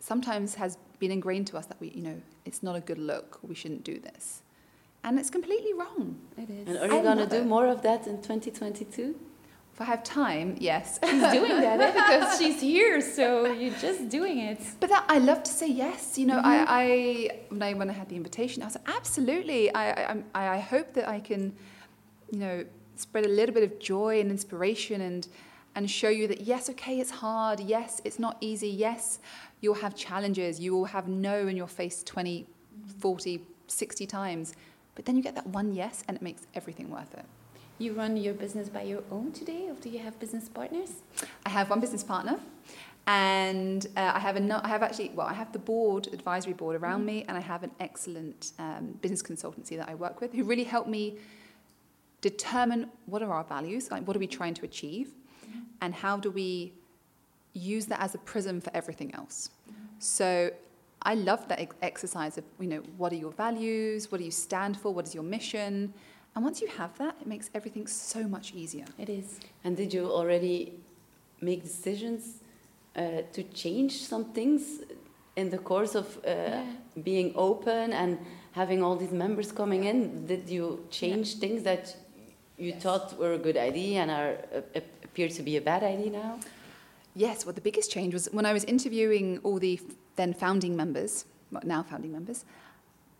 sometimes 0.00 0.54
has 0.54 0.78
been 0.98 1.10
ingrained 1.10 1.46
to 1.48 1.56
us 1.56 1.66
that 1.66 1.80
we, 1.80 1.88
you 1.90 2.02
know, 2.02 2.20
it's 2.44 2.62
not 2.62 2.76
a 2.76 2.80
good 2.80 2.98
look. 2.98 3.38
We 3.42 3.54
shouldn't 3.54 3.84
do 3.84 3.98
this, 3.98 4.42
and 5.04 5.18
it's 5.18 5.30
completely 5.30 5.74
wrong. 5.74 6.18
it 6.36 6.50
is. 6.50 6.68
And 6.68 6.78
are 6.78 6.96
you 6.96 7.02
going 7.02 7.18
to 7.18 7.26
do 7.26 7.36
it. 7.36 7.46
more 7.46 7.66
of 7.66 7.82
that 7.82 8.06
in 8.06 8.16
2022? 8.22 9.14
If 9.72 9.80
I 9.80 9.84
have 9.84 10.02
time, 10.02 10.56
yes. 10.58 10.98
She's 11.02 11.32
doing 11.32 11.60
that 11.60 11.80
eh, 11.80 11.92
because 11.92 12.38
she's 12.38 12.60
here, 12.60 13.00
so 13.00 13.46
you're 13.52 13.78
just 13.78 14.08
doing 14.08 14.38
it. 14.38 14.60
But 14.80 14.90
that, 14.90 15.04
I 15.08 15.18
love 15.18 15.42
to 15.44 15.50
say 15.50 15.68
yes. 15.68 16.18
You 16.18 16.26
know, 16.26 16.40
I, 16.42 16.64
I 16.68 17.40
when 17.50 17.62
I 17.62 17.74
when 17.74 17.88
I 17.88 17.92
had 17.92 18.08
the 18.08 18.16
invitation, 18.16 18.62
I 18.62 18.66
was 18.66 18.74
like, 18.74 18.88
absolutely. 18.94 19.72
I, 19.72 20.12
I 20.12 20.22
I 20.34 20.48
I 20.56 20.58
hope 20.58 20.94
that 20.94 21.08
I 21.08 21.20
can, 21.20 21.54
you 22.32 22.38
know, 22.40 22.64
spread 23.00 23.24
a 23.24 23.28
little 23.28 23.54
bit 23.54 23.64
of 23.64 23.78
joy 23.78 24.20
and 24.20 24.30
inspiration 24.30 25.00
and 25.00 25.26
and 25.74 25.88
show 25.88 26.08
you 26.08 26.26
that 26.26 26.40
yes, 26.40 26.68
okay, 26.70 26.98
it's 26.98 27.10
hard. 27.10 27.60
Yes, 27.60 28.00
it's 28.04 28.18
not 28.18 28.36
easy. 28.40 28.68
Yes, 28.68 29.20
you'll 29.60 29.74
have 29.74 29.94
challenges. 29.94 30.58
You 30.58 30.72
will 30.72 30.86
have 30.86 31.06
no 31.08 31.46
in 31.46 31.56
your 31.56 31.68
face 31.68 32.02
20, 32.02 32.46
40, 32.98 33.40
60 33.68 34.06
times. 34.06 34.54
But 34.94 35.04
then 35.04 35.16
you 35.16 35.22
get 35.22 35.34
that 35.36 35.46
one 35.46 35.72
yes, 35.72 36.02
and 36.08 36.16
it 36.16 36.22
makes 36.22 36.46
everything 36.54 36.90
worth 36.90 37.14
it. 37.14 37.24
You 37.78 37.94
run 37.94 38.16
your 38.16 38.34
business 38.34 38.68
by 38.68 38.82
your 38.82 39.02
own 39.10 39.32
today, 39.32 39.68
or 39.70 39.74
do 39.74 39.88
you 39.88 40.00
have 40.00 40.18
business 40.18 40.48
partners? 40.48 40.90
I 41.46 41.50
have 41.50 41.70
one 41.70 41.80
business 41.80 42.04
partner, 42.04 42.38
and 43.06 43.86
uh, 43.96 44.12
I 44.14 44.18
have 44.18 44.36
a 44.36 44.40
no, 44.40 44.60
I 44.62 44.68
have 44.68 44.82
actually 44.82 45.12
well 45.14 45.26
I 45.26 45.32
have 45.32 45.52
the 45.52 45.58
board 45.58 46.08
advisory 46.12 46.52
board 46.52 46.76
around 46.76 47.06
me, 47.06 47.24
and 47.26 47.38
I 47.38 47.40
have 47.40 47.62
an 47.62 47.70
excellent 47.80 48.52
um, 48.58 48.98
business 49.00 49.22
consultancy 49.22 49.76
that 49.78 49.88
I 49.88 49.94
work 49.94 50.20
with 50.20 50.34
who 50.34 50.44
really 50.44 50.64
help 50.64 50.88
me 50.88 51.16
determine 52.20 52.90
what 53.06 53.22
are 53.22 53.32
our 53.32 53.44
values, 53.44 53.90
like 53.90 54.02
what 54.06 54.16
are 54.16 54.20
we 54.20 54.26
trying 54.26 54.54
to 54.54 54.64
achieve, 54.64 55.08
and 55.80 55.94
how 55.94 56.16
do 56.16 56.30
we 56.30 56.72
use 57.54 57.86
that 57.86 58.00
as 58.00 58.14
a 58.14 58.18
prism 58.18 58.60
for 58.60 58.70
everything 58.74 59.14
else. 59.14 59.50
So. 59.98 60.50
I 61.02 61.14
love 61.14 61.48
that 61.48 61.58
exercise 61.80 62.36
of, 62.36 62.44
you 62.58 62.66
know, 62.66 62.82
what 62.98 63.10
are 63.14 63.16
your 63.16 63.32
values? 63.32 64.12
What 64.12 64.18
do 64.18 64.24
you 64.24 64.30
stand 64.30 64.78
for? 64.78 64.92
What 64.92 65.06
is 65.08 65.14
your 65.14 65.24
mission? 65.24 65.94
And 66.34 66.44
once 66.44 66.60
you 66.60 66.68
have 66.68 66.92
that, 66.98 67.16
it 67.22 67.26
makes 67.26 67.48
everything 67.54 67.86
so 67.86 68.20
much 68.28 68.52
easier. 68.52 68.84
It 68.98 69.08
is. 69.08 69.40
And 69.64 69.74
did 69.78 69.94
you 69.94 70.04
already 70.12 70.74
make 71.40 71.62
decisions 71.62 72.42
uh, 72.96 73.22
to 73.32 73.42
change 73.44 73.92
some 74.12 74.26
things 74.34 74.82
in 75.36 75.48
the 75.48 75.56
course 75.56 75.94
of 75.94 76.06
uh, 76.18 76.28
Yeah. 76.28 76.64
being 77.02 77.32
open 77.34 77.94
and 77.94 78.18
having 78.52 78.82
all 78.82 78.96
these 78.96 79.12
members 79.24 79.52
coming 79.52 79.84
in? 79.84 80.26
Did 80.26 80.50
you 80.50 80.84
change 80.90 81.26
things 81.38 81.62
that 81.62 81.96
you 82.60 82.72
thought 82.72 83.18
were 83.18 83.32
a 83.32 83.38
good 83.38 83.56
idea 83.56 84.00
and 84.02 84.10
are 84.10 84.36
uh, 84.54 84.80
appear 85.04 85.28
to 85.28 85.42
be 85.42 85.56
a 85.56 85.60
bad 85.60 85.82
idea 85.82 86.10
now? 86.10 86.38
Yes, 87.14 87.44
well, 87.44 87.54
the 87.54 87.60
biggest 87.60 87.90
change 87.90 88.14
was 88.14 88.28
when 88.32 88.46
I 88.46 88.52
was 88.52 88.64
interviewing 88.64 89.40
all 89.42 89.58
the 89.58 89.80
then 90.16 90.32
founding 90.32 90.76
members, 90.76 91.24
well, 91.50 91.62
now 91.64 91.82
founding 91.82 92.12
members, 92.12 92.44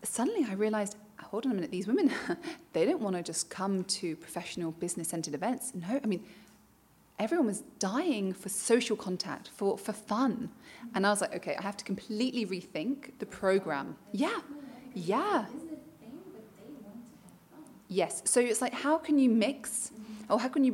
suddenly 0.03 0.45
I 0.49 0.53
realized, 0.53 0.95
hold 1.19 1.45
on 1.45 1.51
a 1.51 1.55
minute, 1.55 1.71
these 1.71 1.87
women, 1.87 2.11
they 2.73 2.85
don't 2.85 3.01
want 3.01 3.15
to 3.15 3.23
just 3.23 3.49
come 3.49 3.83
to 3.85 4.15
professional 4.15 4.71
business 4.71 5.09
centered 5.09 5.33
events. 5.33 5.73
No, 5.75 5.99
I 6.01 6.07
mean, 6.07 6.23
everyone 7.19 7.47
was 7.47 7.61
dying 7.79 8.33
for 8.33 8.49
social 8.49 8.95
contact, 8.95 9.49
for, 9.49 9.77
for 9.77 9.93
fun. 9.93 10.49
And 10.95 11.05
I 11.05 11.09
was 11.09 11.21
like, 11.21 11.35
okay, 11.35 11.55
I 11.55 11.61
have 11.61 11.77
to 11.77 11.85
completely 11.85 12.45
rethink 12.45 13.19
the 13.19 13.25
program. 13.25 13.95
Yeah, 14.11 14.39
yeah. 14.93 15.45
Yes. 17.91 18.21
So 18.25 18.39
it's 18.39 18.61
like, 18.61 18.73
how 18.73 18.97
can 18.97 19.19
you 19.19 19.29
mix 19.29 19.91
or 20.29 20.39
how 20.39 20.47
can 20.47 20.63
you 20.63 20.73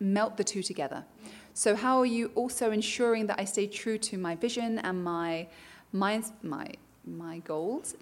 melt 0.00 0.38
the 0.38 0.44
two 0.44 0.62
together? 0.62 1.04
So 1.52 1.76
how 1.76 1.98
are 1.98 2.06
you 2.18 2.30
also 2.34 2.70
ensuring 2.72 3.26
that 3.28 3.38
I 3.38 3.44
stay 3.44 3.66
true 3.66 3.98
to 4.08 4.16
my 4.18 4.34
vision 4.34 4.78
and 4.78 5.04
my 5.04 5.46
my 5.92 6.22
my 6.42 6.66
my 7.06 7.38
goals, 7.40 7.94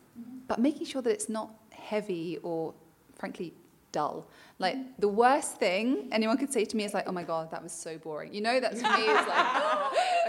but 0.49 0.59
making 0.69 0.87
sure 0.87 1.03
that 1.03 1.11
it's 1.11 1.29
not 1.29 1.51
heavy 1.71 2.39
or 2.43 2.73
frankly 3.19 3.53
dull. 3.91 4.27
Like 4.59 4.77
the 4.99 5.09
worst 5.09 5.57
thing 5.59 6.09
anyone 6.13 6.39
could 6.39 6.53
say 6.53 6.65
to 6.65 6.77
me 6.79 6.85
is 6.85 6.95
like, 6.95 7.07
"Oh 7.09 7.13
my 7.21 7.25
god, 7.25 7.51
that 7.51 7.63
was 7.63 7.73
so 7.73 7.99
boring." 7.99 8.33
You 8.33 8.41
know, 8.47 8.57
that's 8.61 8.81
to 8.81 8.89
me 8.97 9.03
is 9.19 9.27
like, 9.35 9.47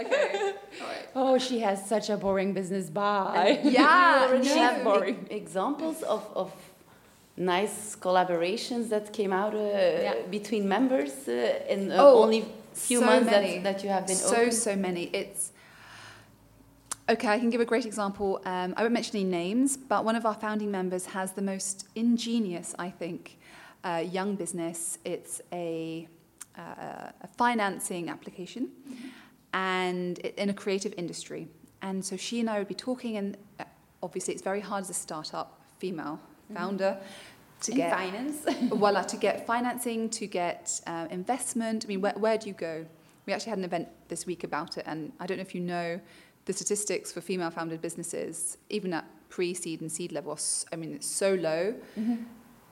okay, 0.06 0.52
all 0.82 0.86
right. 0.88 1.08
Oh, 1.14 1.38
she 1.38 1.60
has 1.60 1.78
such 1.88 2.10
a 2.10 2.16
boring 2.16 2.52
business. 2.52 2.90
Bye. 2.90 3.60
And 3.62 3.72
Yeah, 3.72 4.26
you 4.26 4.28
already 4.28 4.48
no. 4.48 4.54
have 4.66 4.80
e- 4.80 4.84
Boring. 4.84 5.26
examples 5.30 6.02
of, 6.02 6.28
of 6.34 6.52
nice 7.36 7.96
collaborations 7.96 8.88
that 8.88 9.12
came 9.12 9.32
out 9.32 9.54
uh, 9.54 9.58
Yeah. 9.58 10.14
between 10.30 10.68
members 10.68 11.28
uh, 11.28 11.72
in 11.72 11.90
uh, 11.90 11.96
Oh, 11.98 12.22
only 12.22 12.44
few 12.72 13.00
so 13.00 13.06
months 13.06 13.30
that, 13.30 13.62
that 13.62 13.82
you 13.82 13.90
have 13.90 14.06
been 14.06 14.16
so 14.16 14.36
open. 14.36 14.52
so 14.52 14.76
many 14.76 15.04
it's 15.12 15.52
Okay, 17.06 17.28
I 17.28 17.38
can 17.38 17.50
give 17.50 17.60
a 17.60 17.66
great 17.66 17.84
example. 17.84 18.40
Um, 18.46 18.72
I 18.78 18.80
won't 18.82 18.94
mention 18.94 19.16
any 19.20 19.28
names, 19.28 19.76
but 19.76 20.06
one 20.06 20.16
of 20.16 20.24
our 20.24 20.32
founding 20.34 20.70
members 20.70 21.04
has 21.04 21.32
the 21.32 21.42
most 21.42 21.86
ingenious, 21.94 22.74
I 22.78 22.88
think, 22.88 23.36
uh, 23.84 24.02
young 24.10 24.36
business. 24.36 24.96
It's 25.04 25.42
a, 25.52 26.08
uh, 26.56 27.10
a 27.20 27.28
financing 27.36 28.08
application 28.08 28.70
and 29.52 30.18
it, 30.20 30.34
in 30.38 30.48
a 30.48 30.54
creative 30.54 30.94
industry. 30.96 31.46
And 31.82 32.02
so 32.02 32.16
she 32.16 32.40
and 32.40 32.48
I 32.48 32.58
would 32.58 32.68
be 32.68 32.74
talking, 32.74 33.18
and 33.18 33.36
uh, 33.60 33.64
obviously 34.02 34.32
it's 34.32 34.42
very 34.42 34.60
hard 34.60 34.84
as 34.84 34.88
a 34.88 34.94
startup 34.94 35.60
female 35.76 36.18
founder 36.52 36.98
to 37.62 37.70
In 37.70 37.76
get 37.76 37.92
finance. 37.92 38.44
voila, 38.70 39.02
to 39.02 39.16
get 39.16 39.46
financing, 39.46 40.10
to 40.10 40.26
get 40.26 40.80
uh, 40.86 41.06
investment. 41.10 41.84
I 41.84 41.88
mean, 41.88 42.00
where, 42.00 42.12
where 42.16 42.36
do 42.38 42.48
you 42.48 42.54
go? 42.54 42.84
We 43.26 43.32
actually 43.32 43.50
had 43.50 43.58
an 43.58 43.64
event 43.64 43.88
this 44.08 44.26
week 44.26 44.44
about 44.44 44.76
it, 44.76 44.84
and 44.86 45.12
I 45.18 45.26
don't 45.26 45.38
know 45.38 45.42
if 45.42 45.54
you 45.54 45.60
know 45.62 46.00
the 46.44 46.52
statistics 46.52 47.10
for 47.12 47.20
female 47.22 47.50
founded 47.50 47.80
businesses, 47.80 48.58
even 48.68 48.92
at 48.92 49.06
pre 49.30 49.54
seed 49.54 49.80
and 49.80 49.90
seed 49.90 50.12
level, 50.12 50.38
I 50.72 50.76
mean, 50.76 50.94
it's 50.94 51.06
so 51.06 51.34
low, 51.34 51.74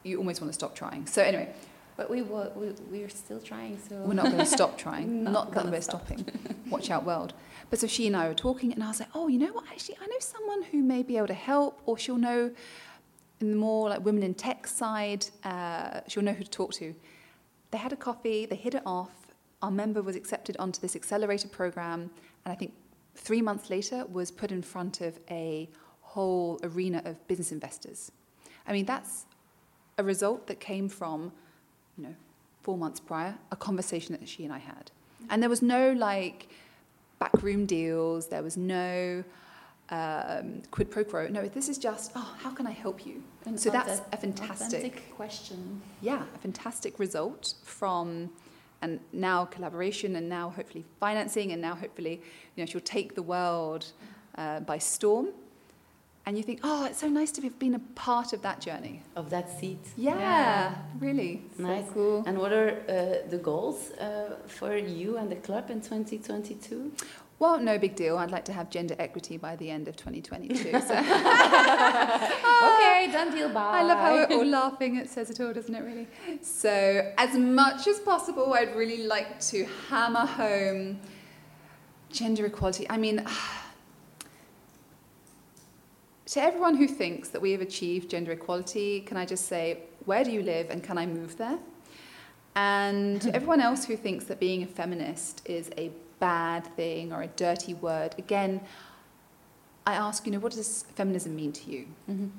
you 0.02 0.18
almost 0.18 0.40
want 0.40 0.50
to 0.50 0.54
stop 0.54 0.74
trying. 0.74 1.06
So, 1.06 1.22
anyway, 1.22 1.48
But 1.96 2.10
we, 2.10 2.22
were, 2.22 2.50
we, 2.54 2.72
we're 2.90 3.08
still 3.08 3.40
trying, 3.40 3.78
so. 3.88 3.96
we're 3.96 4.14
not 4.14 4.26
going 4.26 4.38
to 4.38 4.46
stop 4.46 4.76
trying. 4.78 5.24
Not 5.24 5.32
not 5.32 5.52
that 5.52 5.70
we're 5.70 5.80
stop. 5.80 6.06
stopping. 6.06 6.26
Watch 6.68 6.90
out, 6.90 7.04
world. 7.04 7.32
But 7.70 7.78
so 7.80 7.86
she 7.86 8.06
and 8.06 8.16
I 8.16 8.28
were 8.28 8.34
talking, 8.34 8.72
and 8.72 8.82
I 8.82 8.88
was 8.88 9.00
like, 9.00 9.08
oh, 9.14 9.28
you 9.28 9.38
know 9.38 9.52
what? 9.52 9.64
Actually, 9.70 9.96
I 10.02 10.06
know 10.06 10.16
someone 10.18 10.62
who 10.64 10.82
may 10.82 11.02
be 11.02 11.16
able 11.16 11.28
to 11.28 11.34
help, 11.34 11.80
or 11.86 11.96
she'll 11.98 12.18
know 12.18 12.50
in 13.42 13.50
the 13.50 13.56
more 13.56 13.88
like 13.90 14.04
women 14.04 14.22
in 14.22 14.34
tech 14.34 14.66
side, 14.66 15.26
uh, 15.44 16.00
she'll 16.08 16.22
know 16.22 16.32
who 16.32 16.44
to 16.44 16.50
talk 16.50 16.72
to. 16.74 16.94
They 17.72 17.78
had 17.78 17.92
a 17.92 17.96
coffee, 17.96 18.46
they 18.46 18.56
hit 18.56 18.74
it 18.74 18.82
off. 18.86 19.10
Our 19.60 19.70
member 19.70 20.00
was 20.02 20.16
accepted 20.16 20.56
onto 20.58 20.80
this 20.80 20.94
accelerator 20.96 21.48
program, 21.48 22.10
and 22.44 22.52
I 22.52 22.54
think 22.54 22.72
three 23.14 23.42
months 23.42 23.68
later 23.68 24.04
was 24.06 24.30
put 24.30 24.52
in 24.52 24.62
front 24.62 25.00
of 25.00 25.18
a 25.30 25.68
whole 26.00 26.60
arena 26.62 27.02
of 27.04 27.26
business 27.26 27.52
investors. 27.52 28.12
I 28.66 28.72
mean, 28.72 28.86
that's 28.86 29.26
a 29.98 30.04
result 30.04 30.46
that 30.46 30.60
came 30.60 30.88
from, 30.88 31.32
you 31.96 32.04
know, 32.04 32.14
four 32.62 32.78
months 32.78 33.00
prior, 33.00 33.34
a 33.50 33.56
conversation 33.56 34.16
that 34.18 34.28
she 34.28 34.44
and 34.44 34.52
I 34.52 34.58
had. 34.58 34.90
And 35.30 35.42
there 35.42 35.50
was 35.50 35.62
no 35.62 35.92
like 35.92 36.48
backroom 37.18 37.66
deals, 37.66 38.28
there 38.28 38.42
was 38.42 38.56
no 38.56 39.24
um, 39.90 40.62
quid 40.70 40.90
pro 40.90 41.04
quo. 41.04 41.28
No, 41.28 41.46
this 41.48 41.68
is 41.68 41.78
just, 41.78 42.12
oh, 42.14 42.34
how 42.38 42.50
can 42.50 42.66
I 42.66 42.70
help 42.70 43.06
you? 43.06 43.22
An 43.44 43.58
so 43.58 43.70
that's 43.70 44.00
a 44.12 44.16
fantastic, 44.16 45.14
question. 45.16 45.80
yeah, 46.00 46.22
a 46.34 46.38
fantastic 46.38 46.98
result 46.98 47.54
from, 47.64 48.30
and 48.82 49.00
now 49.12 49.44
collaboration, 49.46 50.16
and 50.16 50.28
now 50.28 50.50
hopefully 50.50 50.84
financing, 51.00 51.52
and 51.52 51.60
now 51.60 51.74
hopefully, 51.74 52.20
you 52.56 52.62
know, 52.62 52.66
she'll 52.66 52.80
take 52.80 53.14
the 53.14 53.22
world 53.22 53.86
uh, 54.38 54.60
by 54.60 54.78
storm. 54.78 55.28
And 56.24 56.36
you 56.36 56.44
think, 56.44 56.60
oh, 56.62 56.84
it's 56.84 57.00
so 57.00 57.08
nice 57.08 57.32
to 57.32 57.42
have 57.42 57.58
been 57.58 57.74
a 57.74 57.80
part 57.96 58.32
of 58.32 58.42
that 58.42 58.60
journey. 58.60 59.02
Of 59.16 59.28
that 59.30 59.50
seat. 59.58 59.84
Yeah, 59.96 60.16
Yeah. 60.16 60.74
really. 61.00 61.42
Nice. 61.58 61.84
cool. 61.92 62.22
And 62.28 62.38
what 62.38 62.52
are 62.52 62.70
uh, 62.88 63.28
the 63.28 63.38
goals 63.38 63.90
uh, 63.98 64.36
for 64.46 64.76
you 64.76 65.16
and 65.16 65.28
the 65.28 65.34
club 65.34 65.68
in 65.68 65.80
2022? 65.80 66.92
Well, 67.42 67.58
no 67.58 67.76
big 67.76 67.96
deal. 67.96 68.18
I'd 68.18 68.30
like 68.30 68.44
to 68.44 68.52
have 68.52 68.70
gender 68.70 68.94
equity 69.00 69.36
by 69.36 69.56
the 69.56 69.68
end 69.68 69.88
of 69.88 69.96
2022. 69.96 70.54
So 70.54 70.68
okay, 70.78 70.78
done 73.10 73.34
deal, 73.34 73.48
bye. 73.48 73.80
I 73.80 73.82
love 73.82 73.98
how 73.98 74.14
we're 74.14 74.26
all 74.26 74.46
laughing. 74.46 74.94
It 74.94 75.10
says 75.10 75.28
it 75.28 75.40
all, 75.40 75.52
doesn't 75.52 75.74
it, 75.74 75.80
really? 75.80 76.06
So, 76.40 77.12
as 77.18 77.36
much 77.36 77.88
as 77.88 77.98
possible, 77.98 78.54
I'd 78.54 78.76
really 78.76 79.08
like 79.08 79.40
to 79.40 79.66
hammer 79.88 80.24
home 80.24 81.00
gender 82.12 82.46
equality. 82.46 82.86
I 82.88 82.96
mean, 82.96 83.26
to 86.26 86.40
everyone 86.40 86.76
who 86.76 86.86
thinks 86.86 87.30
that 87.30 87.42
we 87.42 87.50
have 87.50 87.60
achieved 87.60 88.08
gender 88.08 88.30
equality, 88.30 89.00
can 89.00 89.16
I 89.16 89.26
just 89.26 89.46
say, 89.46 89.80
where 90.04 90.22
do 90.22 90.30
you 90.30 90.44
live 90.44 90.70
and 90.70 90.80
can 90.80 90.96
I 90.96 91.06
move 91.06 91.38
there? 91.38 91.58
And 92.54 93.26
everyone 93.34 93.60
else 93.60 93.84
who 93.84 93.96
thinks 93.96 94.26
that 94.26 94.38
being 94.38 94.62
a 94.62 94.66
feminist 94.68 95.42
is 95.44 95.72
a 95.76 95.90
bad 96.26 96.62
thing 96.78 97.12
or 97.12 97.20
a 97.22 97.30
dirty 97.46 97.74
word, 97.74 98.14
again, 98.24 98.60
I 99.90 99.94
ask, 100.06 100.18
you 100.26 100.32
know, 100.32 100.38
what 100.44 100.52
does 100.52 100.84
feminism 100.94 101.32
mean 101.42 101.52
to 101.60 101.64
you? 101.74 101.82
Mhm. 102.08 102.30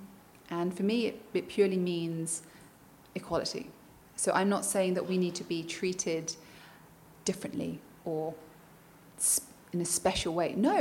And 0.49 0.67
for 0.77 0.83
me, 0.91 0.97
it, 1.09 1.15
it 1.33 1.45
purely 1.55 1.77
means 1.93 2.41
equality. 3.15 3.65
So 4.15 4.27
I'm 4.39 4.49
not 4.55 4.63
saying 4.73 4.93
that 4.97 5.05
we 5.11 5.17
need 5.17 5.35
to 5.41 5.43
be 5.55 5.59
treated 5.77 6.25
differently 7.25 7.79
or 8.05 8.33
in 9.73 9.81
a 9.81 9.85
special 9.85 10.33
way. 10.33 10.49
No, 10.55 10.77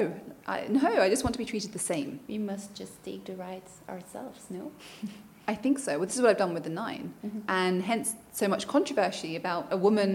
I, 0.47 0.67
no, 0.69 0.89
I 1.05 1.09
just 1.09 1.25
want 1.25 1.35
to 1.35 1.39
be 1.45 1.49
treated 1.53 1.73
the 1.73 1.85
same. 1.93 2.21
We 2.29 2.39
must 2.39 2.75
just 2.81 2.95
take 3.05 3.25
the 3.25 3.35
rights 3.49 3.73
ourselves, 3.89 4.41
no? 4.51 4.71
I 5.53 5.55
think 5.57 5.79
so. 5.81 5.93
Well, 5.99 6.07
this 6.07 6.15
is 6.17 6.23
what 6.23 6.31
I've 6.31 6.37
done 6.45 6.55
with 6.55 6.63
the 6.65 6.71
9 6.71 7.15
Mhm. 7.27 7.43
and 7.49 7.83
hence 7.83 8.15
so 8.33 8.47
much 8.55 8.69
controversy 8.69 9.35
about 9.43 9.63
a 9.73 9.77
woman, 9.77 10.13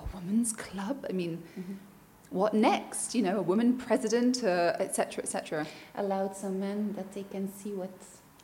a 0.00 0.02
woman's 0.16 0.52
club. 0.52 0.96
I 1.10 1.12
mean, 1.12 1.42
Mhm. 1.58 1.76
What 2.30 2.54
next? 2.54 3.14
You 3.14 3.22
know, 3.22 3.38
a 3.38 3.42
woman 3.42 3.76
president, 3.76 4.42
uh, 4.44 4.76
etc. 4.78 4.94
cetera, 4.94 5.22
et 5.24 5.28
cetera. 5.28 5.66
Allowed 5.96 6.36
some 6.36 6.60
men 6.60 6.92
that 6.96 7.12
they 7.12 7.24
can 7.24 7.52
see 7.52 7.72
what 7.72 7.90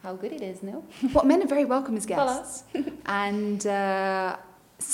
how 0.02 0.14
good 0.14 0.32
it 0.32 0.42
is, 0.42 0.62
no? 0.62 0.84
Well, 1.14 1.24
men 1.24 1.42
are 1.42 1.46
very 1.48 1.64
welcome 1.64 1.96
as 1.96 2.06
guests. 2.06 2.64
and 3.06 3.66
uh, 3.66 4.36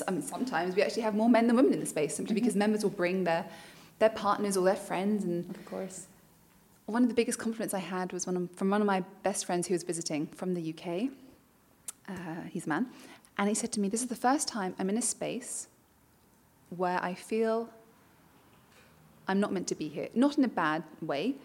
I 0.06 0.10
mean, 0.10 0.22
sometimes 0.22 0.76
we 0.76 0.82
actually 0.82 1.02
have 1.02 1.14
more 1.14 1.28
men 1.28 1.46
than 1.46 1.56
women 1.56 1.72
in 1.72 1.80
the 1.80 1.86
space 1.86 2.14
simply 2.14 2.34
because 2.34 2.54
members 2.54 2.82
will 2.82 2.90
bring 2.90 3.24
their, 3.24 3.44
their 3.98 4.10
partners 4.10 4.56
or 4.56 4.64
their 4.64 4.76
friends. 4.76 5.24
And 5.24 5.50
Of 5.50 5.64
course. 5.66 6.06
one 6.86 7.02
of 7.02 7.08
the 7.08 7.14
biggest 7.14 7.38
compliments 7.38 7.74
I 7.74 7.80
had 7.80 8.12
was 8.12 8.26
one 8.26 8.36
of, 8.36 8.50
from 8.52 8.70
one 8.70 8.80
of 8.80 8.86
my 8.86 9.00
best 9.22 9.44
friends 9.44 9.66
who 9.66 9.74
was 9.74 9.82
visiting 9.82 10.28
from 10.28 10.54
the 10.54 10.72
UK. 10.74 11.10
Uh, 12.08 12.42
he's 12.50 12.66
a 12.66 12.68
man. 12.68 12.86
And 13.38 13.48
he 13.48 13.54
said 13.54 13.72
to 13.72 13.80
me, 13.80 13.88
This 13.88 14.02
is 14.02 14.08
the 14.08 14.14
first 14.28 14.46
time 14.48 14.74
I'm 14.78 14.88
in 14.88 14.96
a 14.98 15.02
space 15.02 15.68
where 16.70 17.02
I 17.02 17.14
feel 17.14 17.68
I'm 19.28 19.40
not 19.40 19.52
meant 19.52 19.68
to 19.68 19.74
be 19.74 19.88
here. 19.88 20.08
Not 20.14 20.38
in 20.38 20.44
a 20.44 20.48
bad 20.48 20.82
way, 21.00 21.36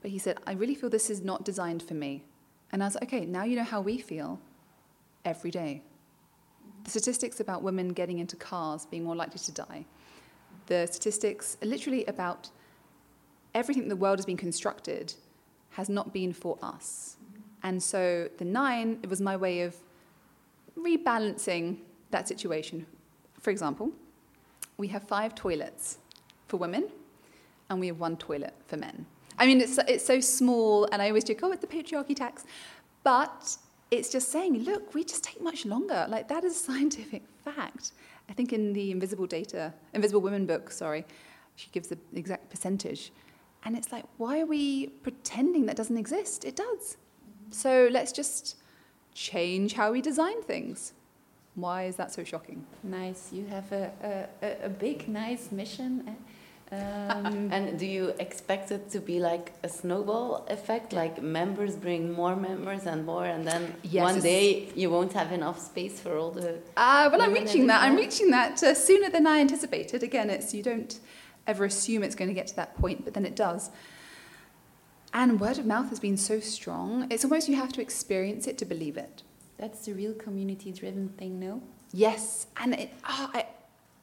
but 0.00 0.10
he 0.10 0.18
said, 0.18 0.38
I 0.46 0.52
really 0.52 0.74
feel 0.74 0.90
this 0.90 1.10
is 1.10 1.22
not 1.22 1.44
designed 1.44 1.82
for 1.82 1.94
me. 1.94 2.24
And 2.72 2.82
I 2.82 2.86
was 2.86 2.94
like, 2.94 3.04
okay, 3.04 3.24
now 3.24 3.44
you 3.44 3.56
know 3.56 3.64
how 3.64 3.80
we 3.80 3.98
feel 3.98 4.40
every 5.24 5.50
day. 5.50 5.82
The 6.84 6.90
statistics 6.90 7.38
about 7.38 7.62
women 7.62 7.90
getting 7.90 8.18
into 8.18 8.36
cars 8.36 8.86
being 8.86 9.04
more 9.04 9.14
likely 9.14 9.38
to 9.38 9.52
die, 9.52 9.84
the 10.66 10.86
statistics 10.86 11.56
literally 11.62 12.04
about 12.06 12.50
everything 13.54 13.88
the 13.88 13.96
world 13.96 14.18
has 14.18 14.26
been 14.26 14.36
constructed 14.36 15.14
has 15.70 15.88
not 15.88 16.12
been 16.12 16.32
for 16.32 16.58
us. 16.62 17.16
And 17.62 17.82
so 17.82 18.28
the 18.38 18.44
nine, 18.44 18.98
it 19.02 19.08
was 19.08 19.20
my 19.20 19.36
way 19.36 19.60
of 19.62 19.76
rebalancing 20.76 21.78
that 22.10 22.26
situation. 22.26 22.86
For 23.40 23.50
example, 23.50 23.92
we 24.76 24.88
have 24.88 25.04
five 25.04 25.34
toilets 25.34 25.98
for 26.46 26.56
women 26.56 26.88
and 27.72 27.80
we 27.80 27.88
have 27.88 27.98
one 27.98 28.16
toilet 28.16 28.54
for 28.66 28.76
men. 28.76 29.06
I 29.38 29.46
mean, 29.46 29.60
it's, 29.60 29.78
it's 29.88 30.04
so 30.04 30.20
small, 30.20 30.86
and 30.92 31.02
I 31.02 31.08
always 31.08 31.24
joke, 31.24 31.40
oh, 31.42 31.50
it's 31.52 31.60
the 31.62 31.66
patriarchy 31.66 32.14
tax. 32.14 32.44
But 33.02 33.56
it's 33.90 34.10
just 34.10 34.30
saying, 34.30 34.62
look, 34.64 34.94
we 34.94 35.02
just 35.04 35.24
take 35.24 35.40
much 35.42 35.66
longer. 35.66 36.06
Like, 36.08 36.28
that 36.28 36.44
is 36.44 36.54
a 36.54 36.58
scientific 36.70 37.22
fact. 37.44 37.92
I 38.28 38.34
think 38.34 38.52
in 38.52 38.72
the 38.72 38.90
Invisible 38.90 39.26
Data, 39.26 39.72
Invisible 39.94 40.20
Women 40.20 40.46
book, 40.46 40.70
sorry, 40.70 41.04
she 41.56 41.68
gives 41.72 41.88
the 41.88 41.98
exact 42.14 42.50
percentage. 42.50 43.10
And 43.64 43.76
it's 43.76 43.90
like, 43.90 44.04
why 44.18 44.40
are 44.40 44.46
we 44.46 44.88
pretending 45.02 45.66
that 45.66 45.76
doesn't 45.76 45.96
exist? 45.96 46.44
It 46.44 46.56
does. 46.56 46.96
So 47.50 47.88
let's 47.90 48.12
just 48.12 48.56
change 49.14 49.72
how 49.74 49.92
we 49.92 50.00
design 50.00 50.42
things. 50.42 50.92
Why 51.54 51.84
is 51.84 51.96
that 51.96 52.12
so 52.12 52.24
shocking? 52.24 52.64
Nice. 52.82 53.30
You 53.32 53.46
have 53.46 53.70
a, 53.72 53.90
a, 54.42 54.46
a- 54.46 54.66
a 54.66 54.68
big, 54.68 55.06
nice 55.08 55.52
mission. 55.52 56.16
Um, 56.72 57.50
And 57.54 57.78
do 57.78 57.86
you 57.86 58.14
expect 58.18 58.70
it 58.70 58.90
to 58.90 58.98
be 59.00 59.20
like 59.20 59.52
a 59.62 59.68
snowball 59.68 60.46
effect? 60.48 60.92
Like 60.92 61.22
members 61.22 61.76
bring 61.76 62.02
more 62.12 62.34
members 62.34 62.86
and 62.86 63.04
more, 63.04 63.26
and 63.26 63.46
then 63.46 63.74
Yes, 63.82 64.02
one 64.02 64.20
day 64.20 64.68
you 64.74 64.88
won't 64.90 65.12
have 65.12 65.30
enough 65.32 65.58
space 65.60 66.00
for 66.00 66.16
all 66.16 66.30
the. 66.30 66.58
Ah, 66.76 67.08
well, 67.10 67.20
I'm 67.20 67.34
reaching 67.34 67.66
that. 67.66 67.82
I'm 67.82 67.96
reaching 67.96 68.30
that 68.30 68.62
uh, 68.62 68.74
sooner 68.74 69.10
than 69.10 69.26
I 69.26 69.40
anticipated. 69.40 70.02
Again, 70.02 70.30
it's 70.30 70.54
you 70.54 70.62
don't 70.62 70.98
ever 71.46 71.64
assume 71.64 72.02
it's 72.02 72.14
going 72.14 72.28
to 72.28 72.34
get 72.34 72.46
to 72.48 72.56
that 72.56 72.74
point, 72.80 73.04
but 73.04 73.12
then 73.14 73.26
it 73.26 73.36
does. 73.36 73.70
And 75.12 75.38
word 75.40 75.58
of 75.58 75.66
mouth 75.66 75.90
has 75.90 76.00
been 76.00 76.16
so 76.16 76.40
strong. 76.40 77.06
It's 77.10 77.24
almost 77.24 77.48
you 77.48 77.56
have 77.56 77.72
to 77.74 77.82
experience 77.82 78.46
it 78.46 78.56
to 78.58 78.64
believe 78.64 78.96
it. 78.96 79.22
that's 79.58 79.84
the 79.86 79.92
real 79.92 80.14
community-driven 80.14 81.10
thing, 81.18 81.38
no? 81.38 81.62
Yes, 81.92 82.46
and 82.56 82.74
it, 82.74 82.90
ah, 83.04 83.30
I, 83.34 83.46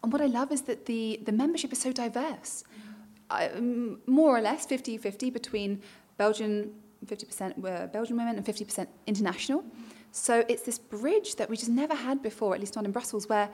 and 0.04 0.12
what 0.14 0.22
I 0.22 0.28
love 0.28 0.52
is 0.52 0.62
that 0.64 0.86
the, 0.86 1.20
the 1.24 1.32
membership 1.32 1.74
is 1.74 1.80
so 1.80 1.92
diverse. 1.92 2.64
Um, 3.30 4.00
more 4.08 4.38
or 4.38 4.42
less 4.42 4.66
50-50 4.66 5.32
between 5.32 5.82
Belgian, 6.18 6.74
50% 7.06 7.58
were 7.58 7.88
Belgian 7.92 8.18
women 8.18 8.38
and 8.38 8.46
50% 8.46 8.88
international. 9.08 9.64
So 10.12 10.44
it's 10.48 10.64
this 10.64 10.80
bridge 10.80 11.36
that 11.36 11.50
we 11.50 11.58
just 11.58 11.70
never 11.70 11.94
had 11.94 12.24
before, 12.24 12.56
at 12.56 12.60
least 12.60 12.76
not 12.76 12.86
in 12.86 12.92
Brussels, 12.92 13.30
where 13.30 13.50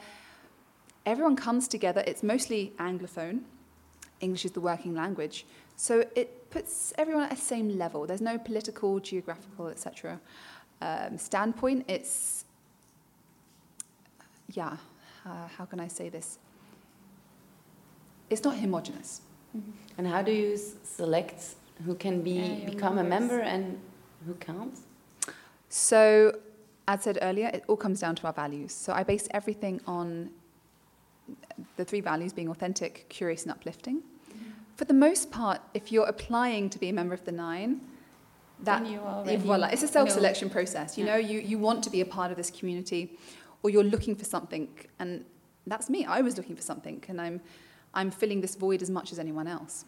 everyone 1.06 1.36
comes 1.36 1.68
together. 1.68 2.04
It's 2.08 2.24
mostly 2.24 2.74
Anglophone, 2.80 3.42
English 4.22 4.46
is 4.46 4.52
the 4.52 4.62
working 4.62 4.94
language. 4.94 5.46
So 5.76 6.06
it 6.16 6.50
puts 6.50 6.94
everyone 6.98 7.24
at 7.24 7.32
the 7.32 7.36
same 7.36 7.78
level. 7.78 8.06
There's 8.08 8.22
no 8.22 8.38
political, 8.38 9.00
geographical, 9.00 9.68
etc. 9.68 10.22
Um, 10.82 11.18
standpoint. 11.18 11.86
It's 11.88 12.46
yeah. 14.54 14.78
Uh, 15.26 15.48
how 15.58 15.66
can 15.66 15.80
I 15.80 15.88
say 15.88 16.10
this? 16.10 16.38
It's 18.30 18.44
not 18.44 18.56
homogenous. 18.58 19.22
And 19.98 20.08
how 20.08 20.22
do 20.22 20.32
you 20.32 20.54
s- 20.54 20.76
select 20.84 21.56
who 21.86 21.96
can 21.96 22.22
be 22.22 22.32
Yeah, 22.64 22.70
become 22.72 22.98
a 22.98 23.04
member 23.04 23.40
and 23.40 23.80
who 24.26 24.34
can't? 24.36 24.74
So, 25.70 26.38
as 26.88 27.00
I 27.00 27.04
said 27.04 27.20
earlier, 27.22 27.50
it 27.54 27.64
all 27.68 27.78
comes 27.78 28.00
down 28.02 28.16
to 28.16 28.28
our 28.28 28.34
values. 28.34 28.74
So 28.74 28.94
I 28.94 29.04
base 29.04 29.28
everything 29.32 29.82
on 29.88 30.30
the 31.78 31.86
three 31.86 32.02
values 32.02 32.34
being 32.34 32.50
authentic, 32.50 33.06
curious, 33.10 33.44
and 33.44 33.52
uplifting. 33.52 34.02
For 34.76 34.86
the 34.86 34.94
most 34.94 35.32
part, 35.32 35.62
if 35.74 35.92
you're 35.92 36.06
applying 36.08 36.70
to 36.70 36.78
be 36.80 36.90
a 36.90 36.94
member 36.94 37.14
of 37.14 37.24
the 37.26 37.32
nine, 37.32 37.82
that 38.64 38.84
Then 38.84 38.92
you 38.92 39.00
already 39.00 39.38
voila, 39.38 39.68
it's 39.68 39.84
a 39.84 39.88
self-selection 39.88 40.50
process. 40.50 40.98
You 40.98 41.06
Yeah. 41.06 41.12
know, 41.14 41.18
you, 41.18 41.40
you 41.40 41.58
want 41.58 41.84
to 41.84 41.90
be 41.90 42.02
a 42.02 42.06
part 42.06 42.32
of 42.32 42.38
this 42.38 42.52
community, 42.52 43.18
or 43.64 43.70
you're 43.70 43.84
looking 43.84 44.16
for 44.16 44.26
something, 44.26 44.68
and 45.00 45.26
that's 45.68 45.90
me. 45.90 46.06
I 46.06 46.22
was 46.22 46.38
looking 46.38 46.56
for 46.56 46.62
something, 46.62 47.04
and 47.08 47.20
I'm 47.20 47.42
I'm 47.94 48.12
filling 48.12 48.42
this 48.42 48.56
void 48.56 48.82
as 48.82 48.90
much 48.90 49.12
as 49.12 49.20
anyone 49.20 49.48
else. 49.48 49.86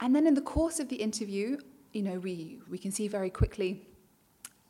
And 0.00 0.14
then 0.14 0.26
in 0.26 0.34
the 0.34 0.42
course 0.42 0.78
of 0.78 0.88
the 0.88 0.96
interview, 0.96 1.58
you 1.92 2.02
know, 2.02 2.18
we 2.18 2.58
we 2.70 2.78
can 2.78 2.90
see 2.90 3.08
very 3.08 3.30
quickly 3.30 3.86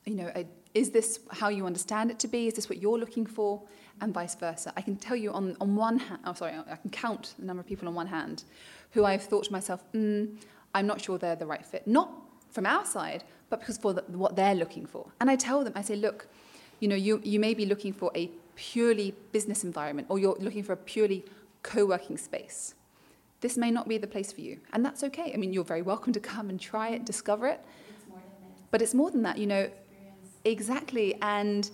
you 0.07 0.15
know, 0.15 0.31
uh, 0.35 0.45
is 0.73 0.91
this 0.91 1.21
how 1.31 1.49
you 1.49 1.67
understand 1.67 2.11
it 2.11 2.19
to 2.21 2.29
be? 2.29 2.47
Is 2.47 2.55
this 2.55 2.69
what 2.69 2.81
you're 2.81 2.99
looking 2.99 3.27
for? 3.27 3.61
And 4.01 4.15
vice 4.15 4.35
versa. 4.35 4.73
I 4.77 4.83
can 4.83 4.97
tell 4.97 5.17
you 5.17 5.33
on, 5.33 5.57
on 5.61 5.75
one 5.75 5.99
hand, 5.99 6.21
oh, 6.25 6.33
sorry, 6.33 6.53
I 6.53 6.77
can 6.77 6.91
count 6.91 7.35
the 7.39 7.45
number 7.45 7.61
of 7.61 7.67
people 7.67 7.89
on 7.89 7.95
one 7.95 8.07
hand 8.07 8.45
who 8.93 9.05
I've 9.05 9.23
thought 9.23 9.45
to 9.45 9.53
myself, 9.53 9.83
mm, 9.93 10.37
I'm 10.75 10.87
not 10.87 11.01
sure 11.01 11.19
they're 11.19 11.37
the 11.37 11.47
right 11.47 11.65
fit. 11.65 11.87
Not 11.87 12.13
from 12.51 12.67
our 12.67 12.85
side, 12.85 13.25
but 13.51 13.61
because 13.61 13.79
for 13.79 13.95
the, 13.95 14.03
what 14.03 14.37
they're 14.37 14.55
looking 14.55 14.87
for. 14.87 15.11
And 15.21 15.31
I 15.31 15.37
tell 15.37 15.65
them, 15.65 15.73
I 15.75 15.83
say, 15.83 15.97
look, 15.97 16.29
you 16.81 16.89
know, 16.89 16.97
you, 16.97 17.21
you 17.25 17.41
may 17.41 17.55
be 17.55 17.67
looking 17.67 17.93
for 17.93 18.11
a 18.15 18.31
purely 18.55 19.15
business 19.33 19.65
environment 19.65 20.07
or 20.11 20.19
you're 20.19 20.37
looking 20.39 20.63
for 20.63 20.73
a 20.73 20.77
purely 20.77 21.25
co-working 21.63 22.17
space. 22.17 22.75
This 23.41 23.57
may 23.57 23.71
not 23.71 23.87
be 23.89 23.99
the 23.99 24.07
place 24.07 24.33
for 24.33 24.41
you. 24.41 24.59
And 24.73 24.85
that's 24.85 25.05
okay. 25.05 25.33
I 25.33 25.37
mean, 25.37 25.53
you're 25.53 25.65
very 25.65 25.83
welcome 25.83 26.13
to 26.13 26.21
come 26.21 26.49
and 26.49 26.61
try 26.61 26.91
it, 26.91 27.05
discover 27.05 27.47
it. 27.49 27.61
But 28.71 28.83
it's 28.83 28.95
more 28.95 29.11
than 29.11 29.23
that, 29.23 29.39
you 29.39 29.47
know, 29.47 29.71
Exactly. 30.47 31.17
And, 31.21 31.69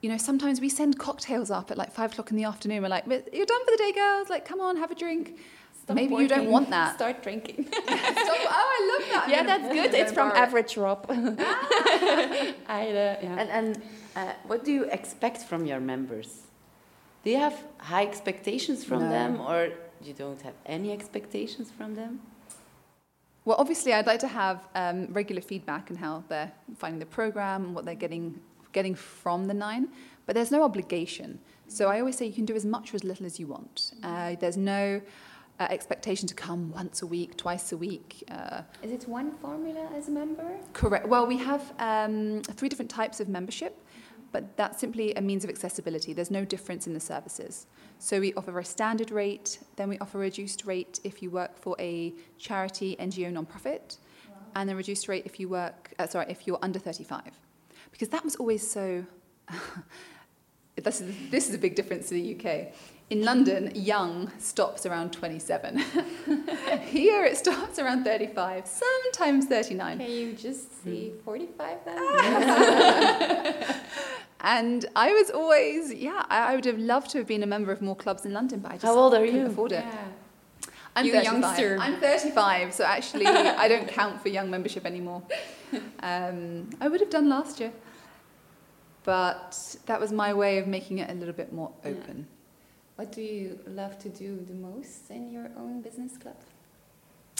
you 0.00 0.08
know, 0.08 0.16
sometimes 0.16 0.60
we 0.60 0.68
send 0.68 0.98
cocktails 0.98 1.50
up 1.50 1.70
at 1.70 1.76
like 1.76 1.92
five 1.92 2.12
o'clock 2.12 2.30
in 2.30 2.36
the 2.36 2.44
afternoon. 2.44 2.82
We're 2.82 2.88
like, 2.88 3.06
you're 3.06 3.46
done 3.46 3.64
for 3.64 3.70
the 3.72 3.76
day, 3.78 3.92
girls. 3.92 4.30
Like, 4.30 4.44
come 4.44 4.60
on, 4.60 4.76
have 4.76 4.90
a 4.90 4.94
drink. 4.94 5.38
Stop 5.82 5.96
Maybe 5.96 6.14
you 6.14 6.28
don't 6.28 6.50
want 6.50 6.70
that. 6.70 6.94
Start 6.94 7.22
drinking. 7.22 7.66
Stop. 7.72 7.86
Oh, 7.86 8.46
I 8.50 8.98
love 8.98 9.08
that. 9.10 9.28
yeah, 9.28 9.40
I'm 9.40 9.46
that's 9.46 9.72
good. 9.74 9.94
It's 9.94 10.12
from. 10.12 10.30
Average 10.30 10.76
Rob. 10.76 11.06
I, 11.10 12.54
uh, 12.68 13.16
yeah. 13.20 13.36
And, 13.38 13.50
and 13.50 13.82
uh, 14.16 14.32
what 14.46 14.64
do 14.64 14.72
you 14.72 14.84
expect 14.84 15.42
from 15.42 15.66
your 15.66 15.80
members? 15.80 16.42
Do 17.24 17.30
you 17.30 17.38
have 17.38 17.56
high 17.78 18.02
expectations 18.02 18.84
from 18.84 19.00
No. 19.00 19.08
them, 19.10 19.40
or 19.40 19.70
you 20.02 20.12
don't 20.12 20.42
have 20.42 20.54
any 20.66 20.92
expectations 20.92 21.70
from 21.70 21.94
them? 21.94 22.20
Well, 23.46 23.56
obviously, 23.58 23.92
I'd 23.92 24.06
like 24.06 24.20
to 24.20 24.28
have 24.28 24.66
um, 24.74 25.06
regular 25.12 25.42
feedback 25.42 25.90
on 25.90 25.96
how 25.96 26.24
they're 26.28 26.52
finding 26.76 26.98
the 26.98 27.06
program 27.06 27.64
and 27.64 27.74
what 27.74 27.84
they're 27.84 27.94
getting 27.94 28.40
getting 28.72 28.94
from 28.94 29.46
the 29.46 29.54
nine. 29.54 29.88
But 30.26 30.34
there's 30.34 30.50
no 30.50 30.62
obligation. 30.64 31.38
So 31.68 31.88
I 31.88 32.00
always 32.00 32.16
say 32.16 32.26
you 32.26 32.32
can 32.32 32.44
do 32.46 32.54
as 32.56 32.64
much 32.64 32.92
or 32.92 32.96
as 32.96 33.04
little 33.04 33.26
as 33.26 33.38
you 33.38 33.46
want. 33.46 33.92
Uh, 34.02 34.34
there's 34.40 34.56
no 34.56 35.00
uh, 35.60 35.66
expectation 35.70 36.26
to 36.28 36.34
come 36.34 36.72
once 36.72 37.02
a 37.02 37.06
week, 37.06 37.36
twice 37.36 37.70
a 37.72 37.76
week. 37.76 38.24
Uh, 38.30 38.62
Is 38.82 38.90
it 38.90 39.06
one 39.06 39.32
formula 39.32 39.88
as 39.94 40.08
a 40.08 40.10
member? 40.10 40.44
Correct. 40.72 41.06
Well, 41.06 41.26
we 41.26 41.36
have 41.38 41.72
um, 41.78 42.42
three 42.42 42.68
different 42.68 42.90
types 42.90 43.20
of 43.20 43.28
membership, 43.28 43.80
but 44.34 44.56
that's 44.56 44.80
simply 44.80 45.14
a 45.14 45.20
means 45.20 45.44
of 45.44 45.48
accessibility. 45.48 46.12
There's 46.12 46.32
no 46.32 46.44
difference 46.44 46.88
in 46.88 46.92
the 46.92 46.98
services. 46.98 47.68
So 48.00 48.18
we 48.18 48.34
offer 48.34 48.58
a 48.58 48.64
standard 48.64 49.12
rate, 49.12 49.60
then 49.76 49.88
we 49.88 49.96
offer 50.00 50.18
a 50.18 50.22
reduced 50.22 50.66
rate 50.66 50.98
if 51.04 51.22
you 51.22 51.30
work 51.30 51.56
for 51.56 51.76
a 51.78 52.12
charity, 52.36 52.96
NGO, 52.98 53.32
nonprofit, 53.32 53.98
and 54.56 54.68
a 54.68 54.74
reduced 54.74 55.06
rate 55.06 55.22
if 55.24 55.38
you 55.38 55.48
work. 55.48 55.94
Uh, 56.00 56.08
sorry, 56.08 56.26
if 56.28 56.48
you're 56.48 56.58
under 56.62 56.80
35, 56.80 57.22
because 57.92 58.08
that 58.08 58.24
was 58.24 58.34
always 58.34 58.68
so. 58.68 59.06
this 60.82 61.00
is 61.00 61.14
this 61.30 61.48
is 61.48 61.54
a 61.54 61.58
big 61.58 61.76
difference 61.76 62.08
to 62.08 62.14
the 62.14 62.34
UK. 62.34 62.74
In 63.10 63.22
London, 63.22 63.70
young 63.74 64.32
stops 64.38 64.86
around 64.86 65.12
27. 65.12 65.78
Here 66.86 67.24
it 67.24 67.36
stops 67.36 67.78
around 67.78 68.02
35, 68.02 68.66
sometimes 68.66 69.44
39. 69.44 69.98
Can 69.98 70.10
you 70.10 70.32
just 70.32 70.82
see 70.82 71.12
45 71.24 71.78
then? 71.84 73.76
And 74.44 74.84
I 74.94 75.10
was 75.12 75.30
always, 75.30 75.92
yeah, 75.92 76.22
I, 76.28 76.52
I 76.52 76.54
would 76.54 76.66
have 76.66 76.78
loved 76.78 77.10
to 77.12 77.18
have 77.18 77.26
been 77.26 77.42
a 77.42 77.46
member 77.46 77.72
of 77.72 77.80
more 77.80 77.96
clubs 77.96 78.26
in 78.26 78.32
London, 78.34 78.60
but 78.60 78.72
I 78.72 78.74
just 78.74 78.84
How 78.84 78.94
old 78.94 79.14
are 79.14 79.20
couldn't 79.24 79.36
you? 79.40 79.46
afford 79.46 79.72
it. 79.72 79.84
Yeah. 79.86 80.04
I'm 80.94 81.06
You 81.06 81.12
35. 81.12 81.32
youngster. 81.42 81.78
I'm 81.80 81.96
35, 81.98 82.74
so 82.74 82.84
actually 82.84 83.26
I 83.64 83.66
don't 83.68 83.88
count 83.88 84.20
for 84.20 84.28
young 84.28 84.50
membership 84.50 84.84
anymore. 84.84 85.22
Um, 86.02 86.68
I 86.80 86.88
would 86.88 87.00
have 87.00 87.08
done 87.10 87.28
last 87.30 87.58
year, 87.58 87.72
but 89.04 89.76
that 89.86 89.98
was 89.98 90.12
my 90.12 90.32
way 90.34 90.58
of 90.58 90.66
making 90.66 90.98
it 90.98 91.10
a 91.10 91.14
little 91.14 91.34
bit 91.34 91.52
more 91.52 91.70
Yeah. 91.82 91.90
open. 91.92 92.26
What 92.96 93.10
do 93.12 93.22
you 93.22 93.58
love 93.66 93.98
to 94.00 94.08
do 94.08 94.44
the 94.46 94.54
most 94.54 95.10
in 95.10 95.30
your 95.32 95.50
own 95.56 95.80
business 95.80 96.16
club? 96.16 96.36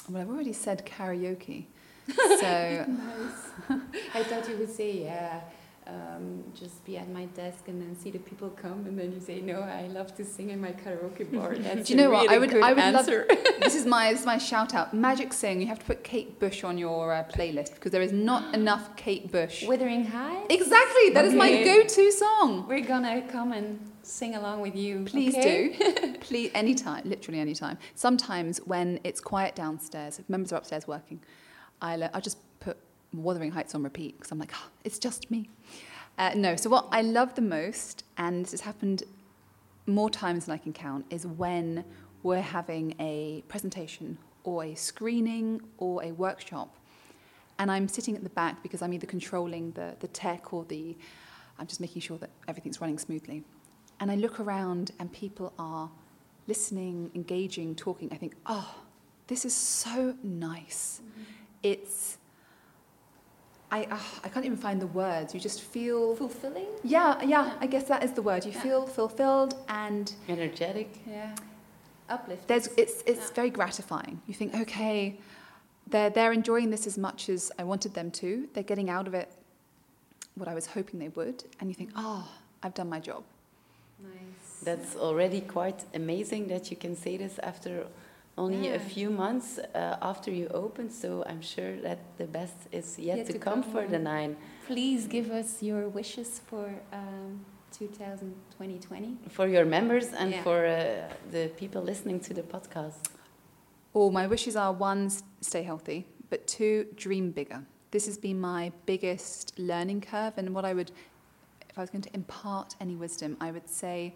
Well, 0.09 0.21
I've 0.23 0.29
already 0.31 0.53
said 0.53 0.85
karaoke, 0.85 1.67
so 2.17 2.87
Nice. 2.89 3.81
I 4.15 4.23
thought 4.25 4.49
you 4.49 4.57
would 4.57 4.71
say, 4.71 5.05
yeah, 5.05 5.41
um, 5.87 6.43
just 6.55 6.83
be 6.85 6.97
at 6.97 7.09
my 7.11 7.27
desk 7.27 7.69
and 7.69 7.81
then 7.81 7.95
see 7.95 8.11
the 8.11 8.19
people 8.19 8.49
come, 8.51 8.87
and 8.87 8.99
then 8.99 9.13
you 9.13 9.21
say, 9.21 9.41
no, 9.41 9.61
I 9.61 9.87
love 9.89 10.15
to 10.17 10.25
sing 10.25 10.49
in 10.51 10.61
my 10.61 10.73
karaoke 10.73 11.31
bar. 11.37 11.55
That's 11.57 11.87
Do 11.89 11.93
you 11.93 11.99
know 11.99 12.11
what? 12.11 12.23
really 12.23 12.35
I 12.35 12.39
would- 12.39 12.55
I 12.55 12.73
would 12.73 12.95
love- 12.95 13.09
answer. 13.09 13.27
this 13.61 13.75
is 13.75 13.85
my 13.97 14.11
this 14.11 14.21
is 14.21 14.27
my 14.27 14.39
shout 14.39 14.75
out. 14.75 14.95
Magic 14.95 15.33
Sing. 15.33 15.61
You 15.61 15.67
have 15.67 15.79
to 15.81 15.85
put 15.85 16.03
Kate 16.03 16.39
Bush 16.41 16.65
on 16.65 16.79
your 16.79 17.13
uh, 17.13 17.25
playlist 17.25 17.75
because 17.75 17.93
there 17.93 18.03
is 18.03 18.13
not 18.13 18.55
enough 18.61 18.97
Kate 18.97 19.31
Bush. 19.31 19.65
Wuthering 19.67 20.05
Heights. 20.07 20.47
Exactly, 20.49 21.11
that 21.11 21.25
is 21.27 21.35
my 21.35 21.63
go-to 21.63 22.11
song. 22.13 22.67
We're 22.67 22.81
gonna 22.87 23.23
come 23.29 23.53
and 23.53 23.79
sing 24.03 24.35
along 24.37 24.61
with 24.61 24.75
you. 24.77 25.05
Please 25.05 25.35
okay? 25.35 25.77
do. 25.79 26.15
Please, 26.21 26.51
anytime, 26.55 27.03
literally 27.09 27.41
anytime. 27.41 27.77
Sometimes 27.95 28.59
when 28.65 29.01
it's 29.05 29.21
quiet 29.21 29.55
downstairs, 29.55 30.19
if 30.19 30.29
members 30.31 30.53
are 30.53 30.57
upstairs 30.57 30.87
working, 30.89 31.21
I'll, 31.83 32.05
I'll 32.15 32.21
just 32.21 32.39
Wuthering 33.23 33.51
Heights 33.51 33.75
on 33.75 33.83
repeat 33.83 34.17
because 34.17 34.33
I'm 34.33 34.39
like, 34.39 34.53
oh, 34.55 34.69
it's 34.85 34.99
just 34.99 35.31
me. 35.31 35.49
Uh, 36.19 36.33
no, 36.35 36.57
so 36.57 36.71
what 36.71 36.89
I 36.93 37.03
love 37.03 37.35
the 37.35 37.43
most, 37.43 38.05
and 38.19 38.45
this 38.45 38.53
has 38.53 38.61
happened 38.61 39.03
more 39.87 40.09
times 40.11 40.47
than 40.47 40.55
I 40.55 40.59
can 40.59 40.73
count, 40.73 41.05
is 41.11 41.27
when 41.27 41.85
we're 42.23 42.41
having 42.41 42.95
a 43.01 43.43
presentation 43.49 44.17
or 44.45 44.65
a 44.65 44.75
screening 44.75 45.61
or 45.79 46.03
a 46.05 46.13
workshop, 46.13 46.77
and 47.59 47.71
I'm 47.71 47.89
sitting 47.89 48.17
at 48.17 48.23
the 48.23 48.31
back 48.31 48.63
because 48.63 48.83
I'm 48.83 48.93
either 48.93 49.07
controlling 49.07 49.73
the, 49.73 49.95
the 50.01 50.09
tech 50.09 50.53
or 50.53 50.65
the, 50.65 50.97
I'm 51.59 51.67
just 51.67 51.81
making 51.81 52.03
sure 52.03 52.19
that 52.19 52.31
everything's 52.49 52.81
running 52.81 52.99
smoothly. 52.99 53.45
And 54.01 54.11
I 54.11 54.17
look 54.17 54.41
around 54.41 54.91
and 54.99 55.13
people 55.13 55.53
are 55.59 55.89
listening, 56.47 57.11
engaging, 57.15 57.75
talking. 57.75 58.09
I 58.13 58.17
think, 58.17 58.35
oh, 58.47 58.75
this 59.29 59.45
is 59.45 59.55
so 59.55 60.17
nice. 60.23 61.01
Mm-hmm. 61.01 61.23
It's, 61.63 62.19
I, 63.75 63.89
ah, 63.91 64.21
I 64.23 64.29
can't 64.29 64.47
even 64.47 64.57
find 64.57 64.81
the 64.81 64.87
words. 64.87 65.35
You 65.35 65.41
just 65.41 65.61
feel, 65.63 66.15
Fulfilling? 66.15 66.69
yeah, 66.85 67.21
yeah, 67.25 67.55
I 67.61 67.67
guess 67.67 67.85
that 67.93 68.05
is 68.05 68.13
the 68.13 68.23
word. 68.23 68.45
You 68.45 68.53
Yeah. 68.53 68.61
feel 68.61 68.87
fulfilled 68.87 69.53
and 69.69 70.13
Energetic. 70.29 70.89
Yeah. 71.09 71.35
Uplift. 72.09 72.47
there's, 72.47 72.69
it's, 72.77 73.03
it's 73.05 73.27
Yeah. 73.31 73.35
very 73.41 73.51
gratifying. 73.51 74.21
You 74.29 74.35
think, 74.35 74.55
okay, 74.55 75.19
they're, 75.89 76.11
they're 76.11 76.33
enjoying 76.33 76.71
this 76.71 76.87
as 76.87 76.97
much 76.97 77.29
as 77.29 77.51
I 77.59 77.65
wanted 77.65 77.95
them 77.95 78.11
to. 78.23 78.49
They're 78.53 78.63
getting 78.73 78.91
out 78.91 79.09
of 79.09 79.15
it 79.15 79.29
what 80.37 80.47
I 80.49 80.55
was 80.55 80.67
hoping 80.67 81.01
they 81.01 81.09
would. 81.09 81.43
And 81.59 81.69
you 81.69 81.75
think, 81.75 81.91
oh, 81.97 82.29
I've 82.63 82.75
done 82.75 82.89
my 82.89 83.01
job. 83.01 83.25
Nice. 84.01 84.61
That's 84.63 84.95
already 84.97 85.41
quite 85.41 85.85
amazing 85.95 86.47
that 86.49 86.71
you 86.71 86.77
can 86.77 86.95
say 86.97 87.17
this 87.17 87.39
after 87.41 87.87
only 88.37 88.67
Yeah. 88.69 88.75
a 88.75 88.79
few 88.81 89.11
months 89.11 89.59
uh, 89.59 89.97
after 90.03 90.31
you 90.31 90.49
opened. 90.49 90.93
So 90.93 91.23
I'm 91.27 91.41
sure 91.43 91.77
that 91.83 91.99
the 92.19 92.27
best 92.27 92.57
is 92.73 92.99
yet, 92.99 93.17
Yet 93.19 93.27
to, 93.27 93.33
to 93.35 93.39
come, 93.39 93.63
come, 93.63 93.73
for 93.73 93.83
yeah. 93.83 93.89
the 93.91 93.99
nine. 93.99 94.37
Please 94.67 95.07
give 95.07 95.31
us 95.31 95.63
your 95.63 95.89
wishes 95.89 96.41
for 96.47 96.67
um, 96.93 97.45
2020. 97.73 99.17
For 99.29 99.47
your 99.49 99.65
members 99.65 100.13
and 100.13 100.31
Yeah. 100.31 100.43
for 100.43 100.67
uh, 100.67 101.09
the 101.31 101.49
people 101.57 101.83
listening 101.83 102.21
to 102.21 102.35
the 102.35 102.43
podcast. 102.43 103.11
Or 103.93 104.11
my 104.11 104.27
wishes 104.27 104.57
are 104.57 104.73
one, 104.73 105.11
stay 105.41 105.63
healthy, 105.63 106.07
but 106.31 106.47
two, 106.47 106.87
dream 106.97 107.31
bigger. 107.31 107.63
This 107.93 108.07
has 108.07 108.19
been 108.19 108.41
my 108.41 108.73
biggest 108.87 109.53
learning 109.59 110.01
curve. 110.01 110.33
And 110.37 110.53
what 110.55 110.65
I 110.65 110.75
would, 110.75 110.91
if 111.69 111.79
I 111.79 111.81
was 111.83 111.91
going 111.91 112.03
to 112.03 112.11
impart 112.15 112.75
any 112.81 112.97
wisdom, 112.97 113.37
I 113.41 113.53
would 113.53 113.69
say 113.69 114.15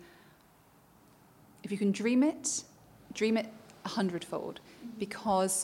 if 1.62 1.70
you 1.70 1.78
can 1.78 1.92
dream 1.92 2.22
it, 2.24 2.64
dream 3.14 3.36
it 3.36 3.46
a 3.88 3.92
hundredfold 3.98 4.56
because 5.04 5.54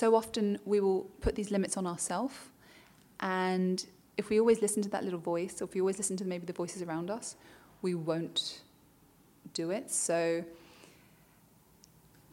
so 0.00 0.06
often 0.20 0.46
we 0.72 0.78
will 0.84 1.02
put 1.24 1.32
these 1.38 1.50
limits 1.56 1.74
on 1.80 1.84
ourselves 1.92 2.34
and 3.20 3.76
if 4.20 4.24
we 4.30 4.36
always 4.42 4.60
listen 4.66 4.80
to 4.86 4.90
that 4.94 5.02
little 5.08 5.24
voice 5.34 5.54
or 5.60 5.64
if 5.68 5.72
we 5.74 5.80
always 5.84 5.98
listen 6.02 6.16
to 6.22 6.24
maybe 6.32 6.44
the 6.52 6.58
voices 6.62 6.80
around 6.86 7.08
us 7.18 7.26
we 7.86 7.94
won't 8.10 8.42
do 9.60 9.70
it. 9.78 9.90
So 9.90 10.42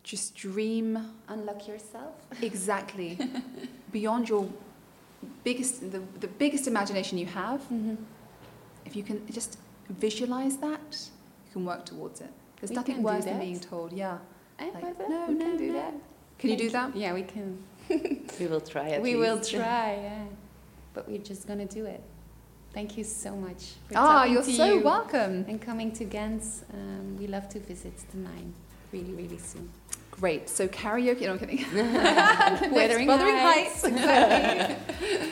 just 0.03 0.27
dream 0.35 0.87
Unlock 1.27 1.67
yourself. 1.67 2.13
exactly. 2.41 3.09
Beyond 3.91 4.23
your 4.29 4.43
biggest 5.43 5.73
the, 5.95 6.01
the 6.25 6.31
biggest 6.43 6.65
imagination 6.73 7.17
you 7.23 7.29
have 7.43 7.59
Mm-hmm. 7.61 7.95
if 8.87 8.95
you 8.97 9.03
can 9.09 9.17
just 9.39 9.51
visualize 10.05 10.55
that 10.67 10.89
you 11.45 11.51
can 11.53 11.63
work 11.71 11.85
towards 11.91 12.17
it. 12.21 12.31
There's 12.59 12.71
We 12.71 12.75
nothing 12.81 13.03
worse 13.03 13.25
than 13.25 13.39
being 13.47 13.59
told 13.59 13.89
yeah 14.03 14.17
Eh, 14.61 14.69
Like, 14.73 14.83
was 14.83 14.95
it? 14.99 15.09
no, 15.09 15.25
We 15.27 15.33
no, 15.33 15.45
can 15.45 15.57
do 15.57 15.73
that. 15.73 15.93
can 16.39 16.49
you 16.51 16.57
do 16.57 16.69
that 16.69 16.95
Yeah, 16.95 17.13
we 17.13 17.23
can. 17.23 17.57
We 18.39 18.45
will 18.47 18.61
try 18.61 18.89
at 18.91 19.01
we 19.01 19.15
will 19.15 19.39
try, 19.41 19.87
yeah. 20.07 20.25
But 20.93 21.07
we're 21.09 21.17
just 21.31 21.47
gonna 21.47 21.65
do 21.79 21.85
it. 21.85 22.01
Thank 22.73 22.97
you 22.97 23.03
so 23.03 23.31
much 23.35 23.61
for 23.87 23.93
ah 23.97 24.23
you're 24.23 24.43
to 24.43 24.51
so 24.61 24.65
you 24.65 24.81
welcome 24.81 25.35
and 25.49 25.57
coming 25.61 25.91
to 25.99 26.03
Ghent. 26.05 26.43
Um, 26.73 27.17
we 27.19 27.27
love 27.27 27.47
to 27.49 27.59
visit 27.59 27.93
the 28.11 28.17
Nine 28.29 28.53
really, 28.93 29.13
really 29.21 29.37
soon. 29.51 29.67
great 30.21 30.45
so 30.57 30.63
karaoke 30.67 31.21
no 31.27 31.31
I'm 31.33 31.39
kidding 31.39 31.63
Wuthering 32.77 33.07
Wuthering 33.11 33.39
Heights. 33.49 33.81
Heights 33.81 33.85
exactly 33.85 34.75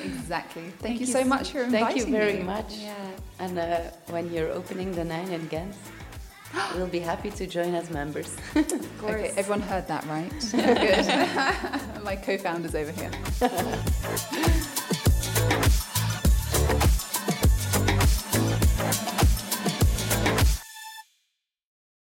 exactly 0.14 0.62
thank, 0.64 0.80
Thank 0.86 1.00
you 1.02 1.06
you 1.08 1.14
so 1.18 1.22
so- 1.24 1.34
much 1.36 1.48
for 1.54 1.62
inviting 1.64 1.86
Thank 1.88 1.98
you 2.00 2.06
very 2.22 2.38
me. 2.42 2.44
much. 2.56 2.72
Yeah. 2.78 2.96
And 3.44 3.54
uh, 3.58 3.66
when 4.14 4.26
you're 4.34 4.52
opening 4.60 4.90
the 5.00 5.06
nine 5.14 5.30
in 5.38 5.44
Ghent, 5.54 5.76
we'll 6.76 6.88
be 6.88 7.00
happy 7.00 7.30
to 7.32 7.48
join 7.48 7.76
as 7.76 7.90
members. 7.90 8.36
Of 8.56 8.98
course. 9.00 9.14
Okay, 9.14 9.34
everyone 9.36 9.62
heard 9.62 9.88
that, 9.88 10.06
right? 10.06 10.30
Good. 11.96 12.04
My 12.04 12.16
co-founders 12.16 12.76
over 12.76 12.92
here. 12.92 13.12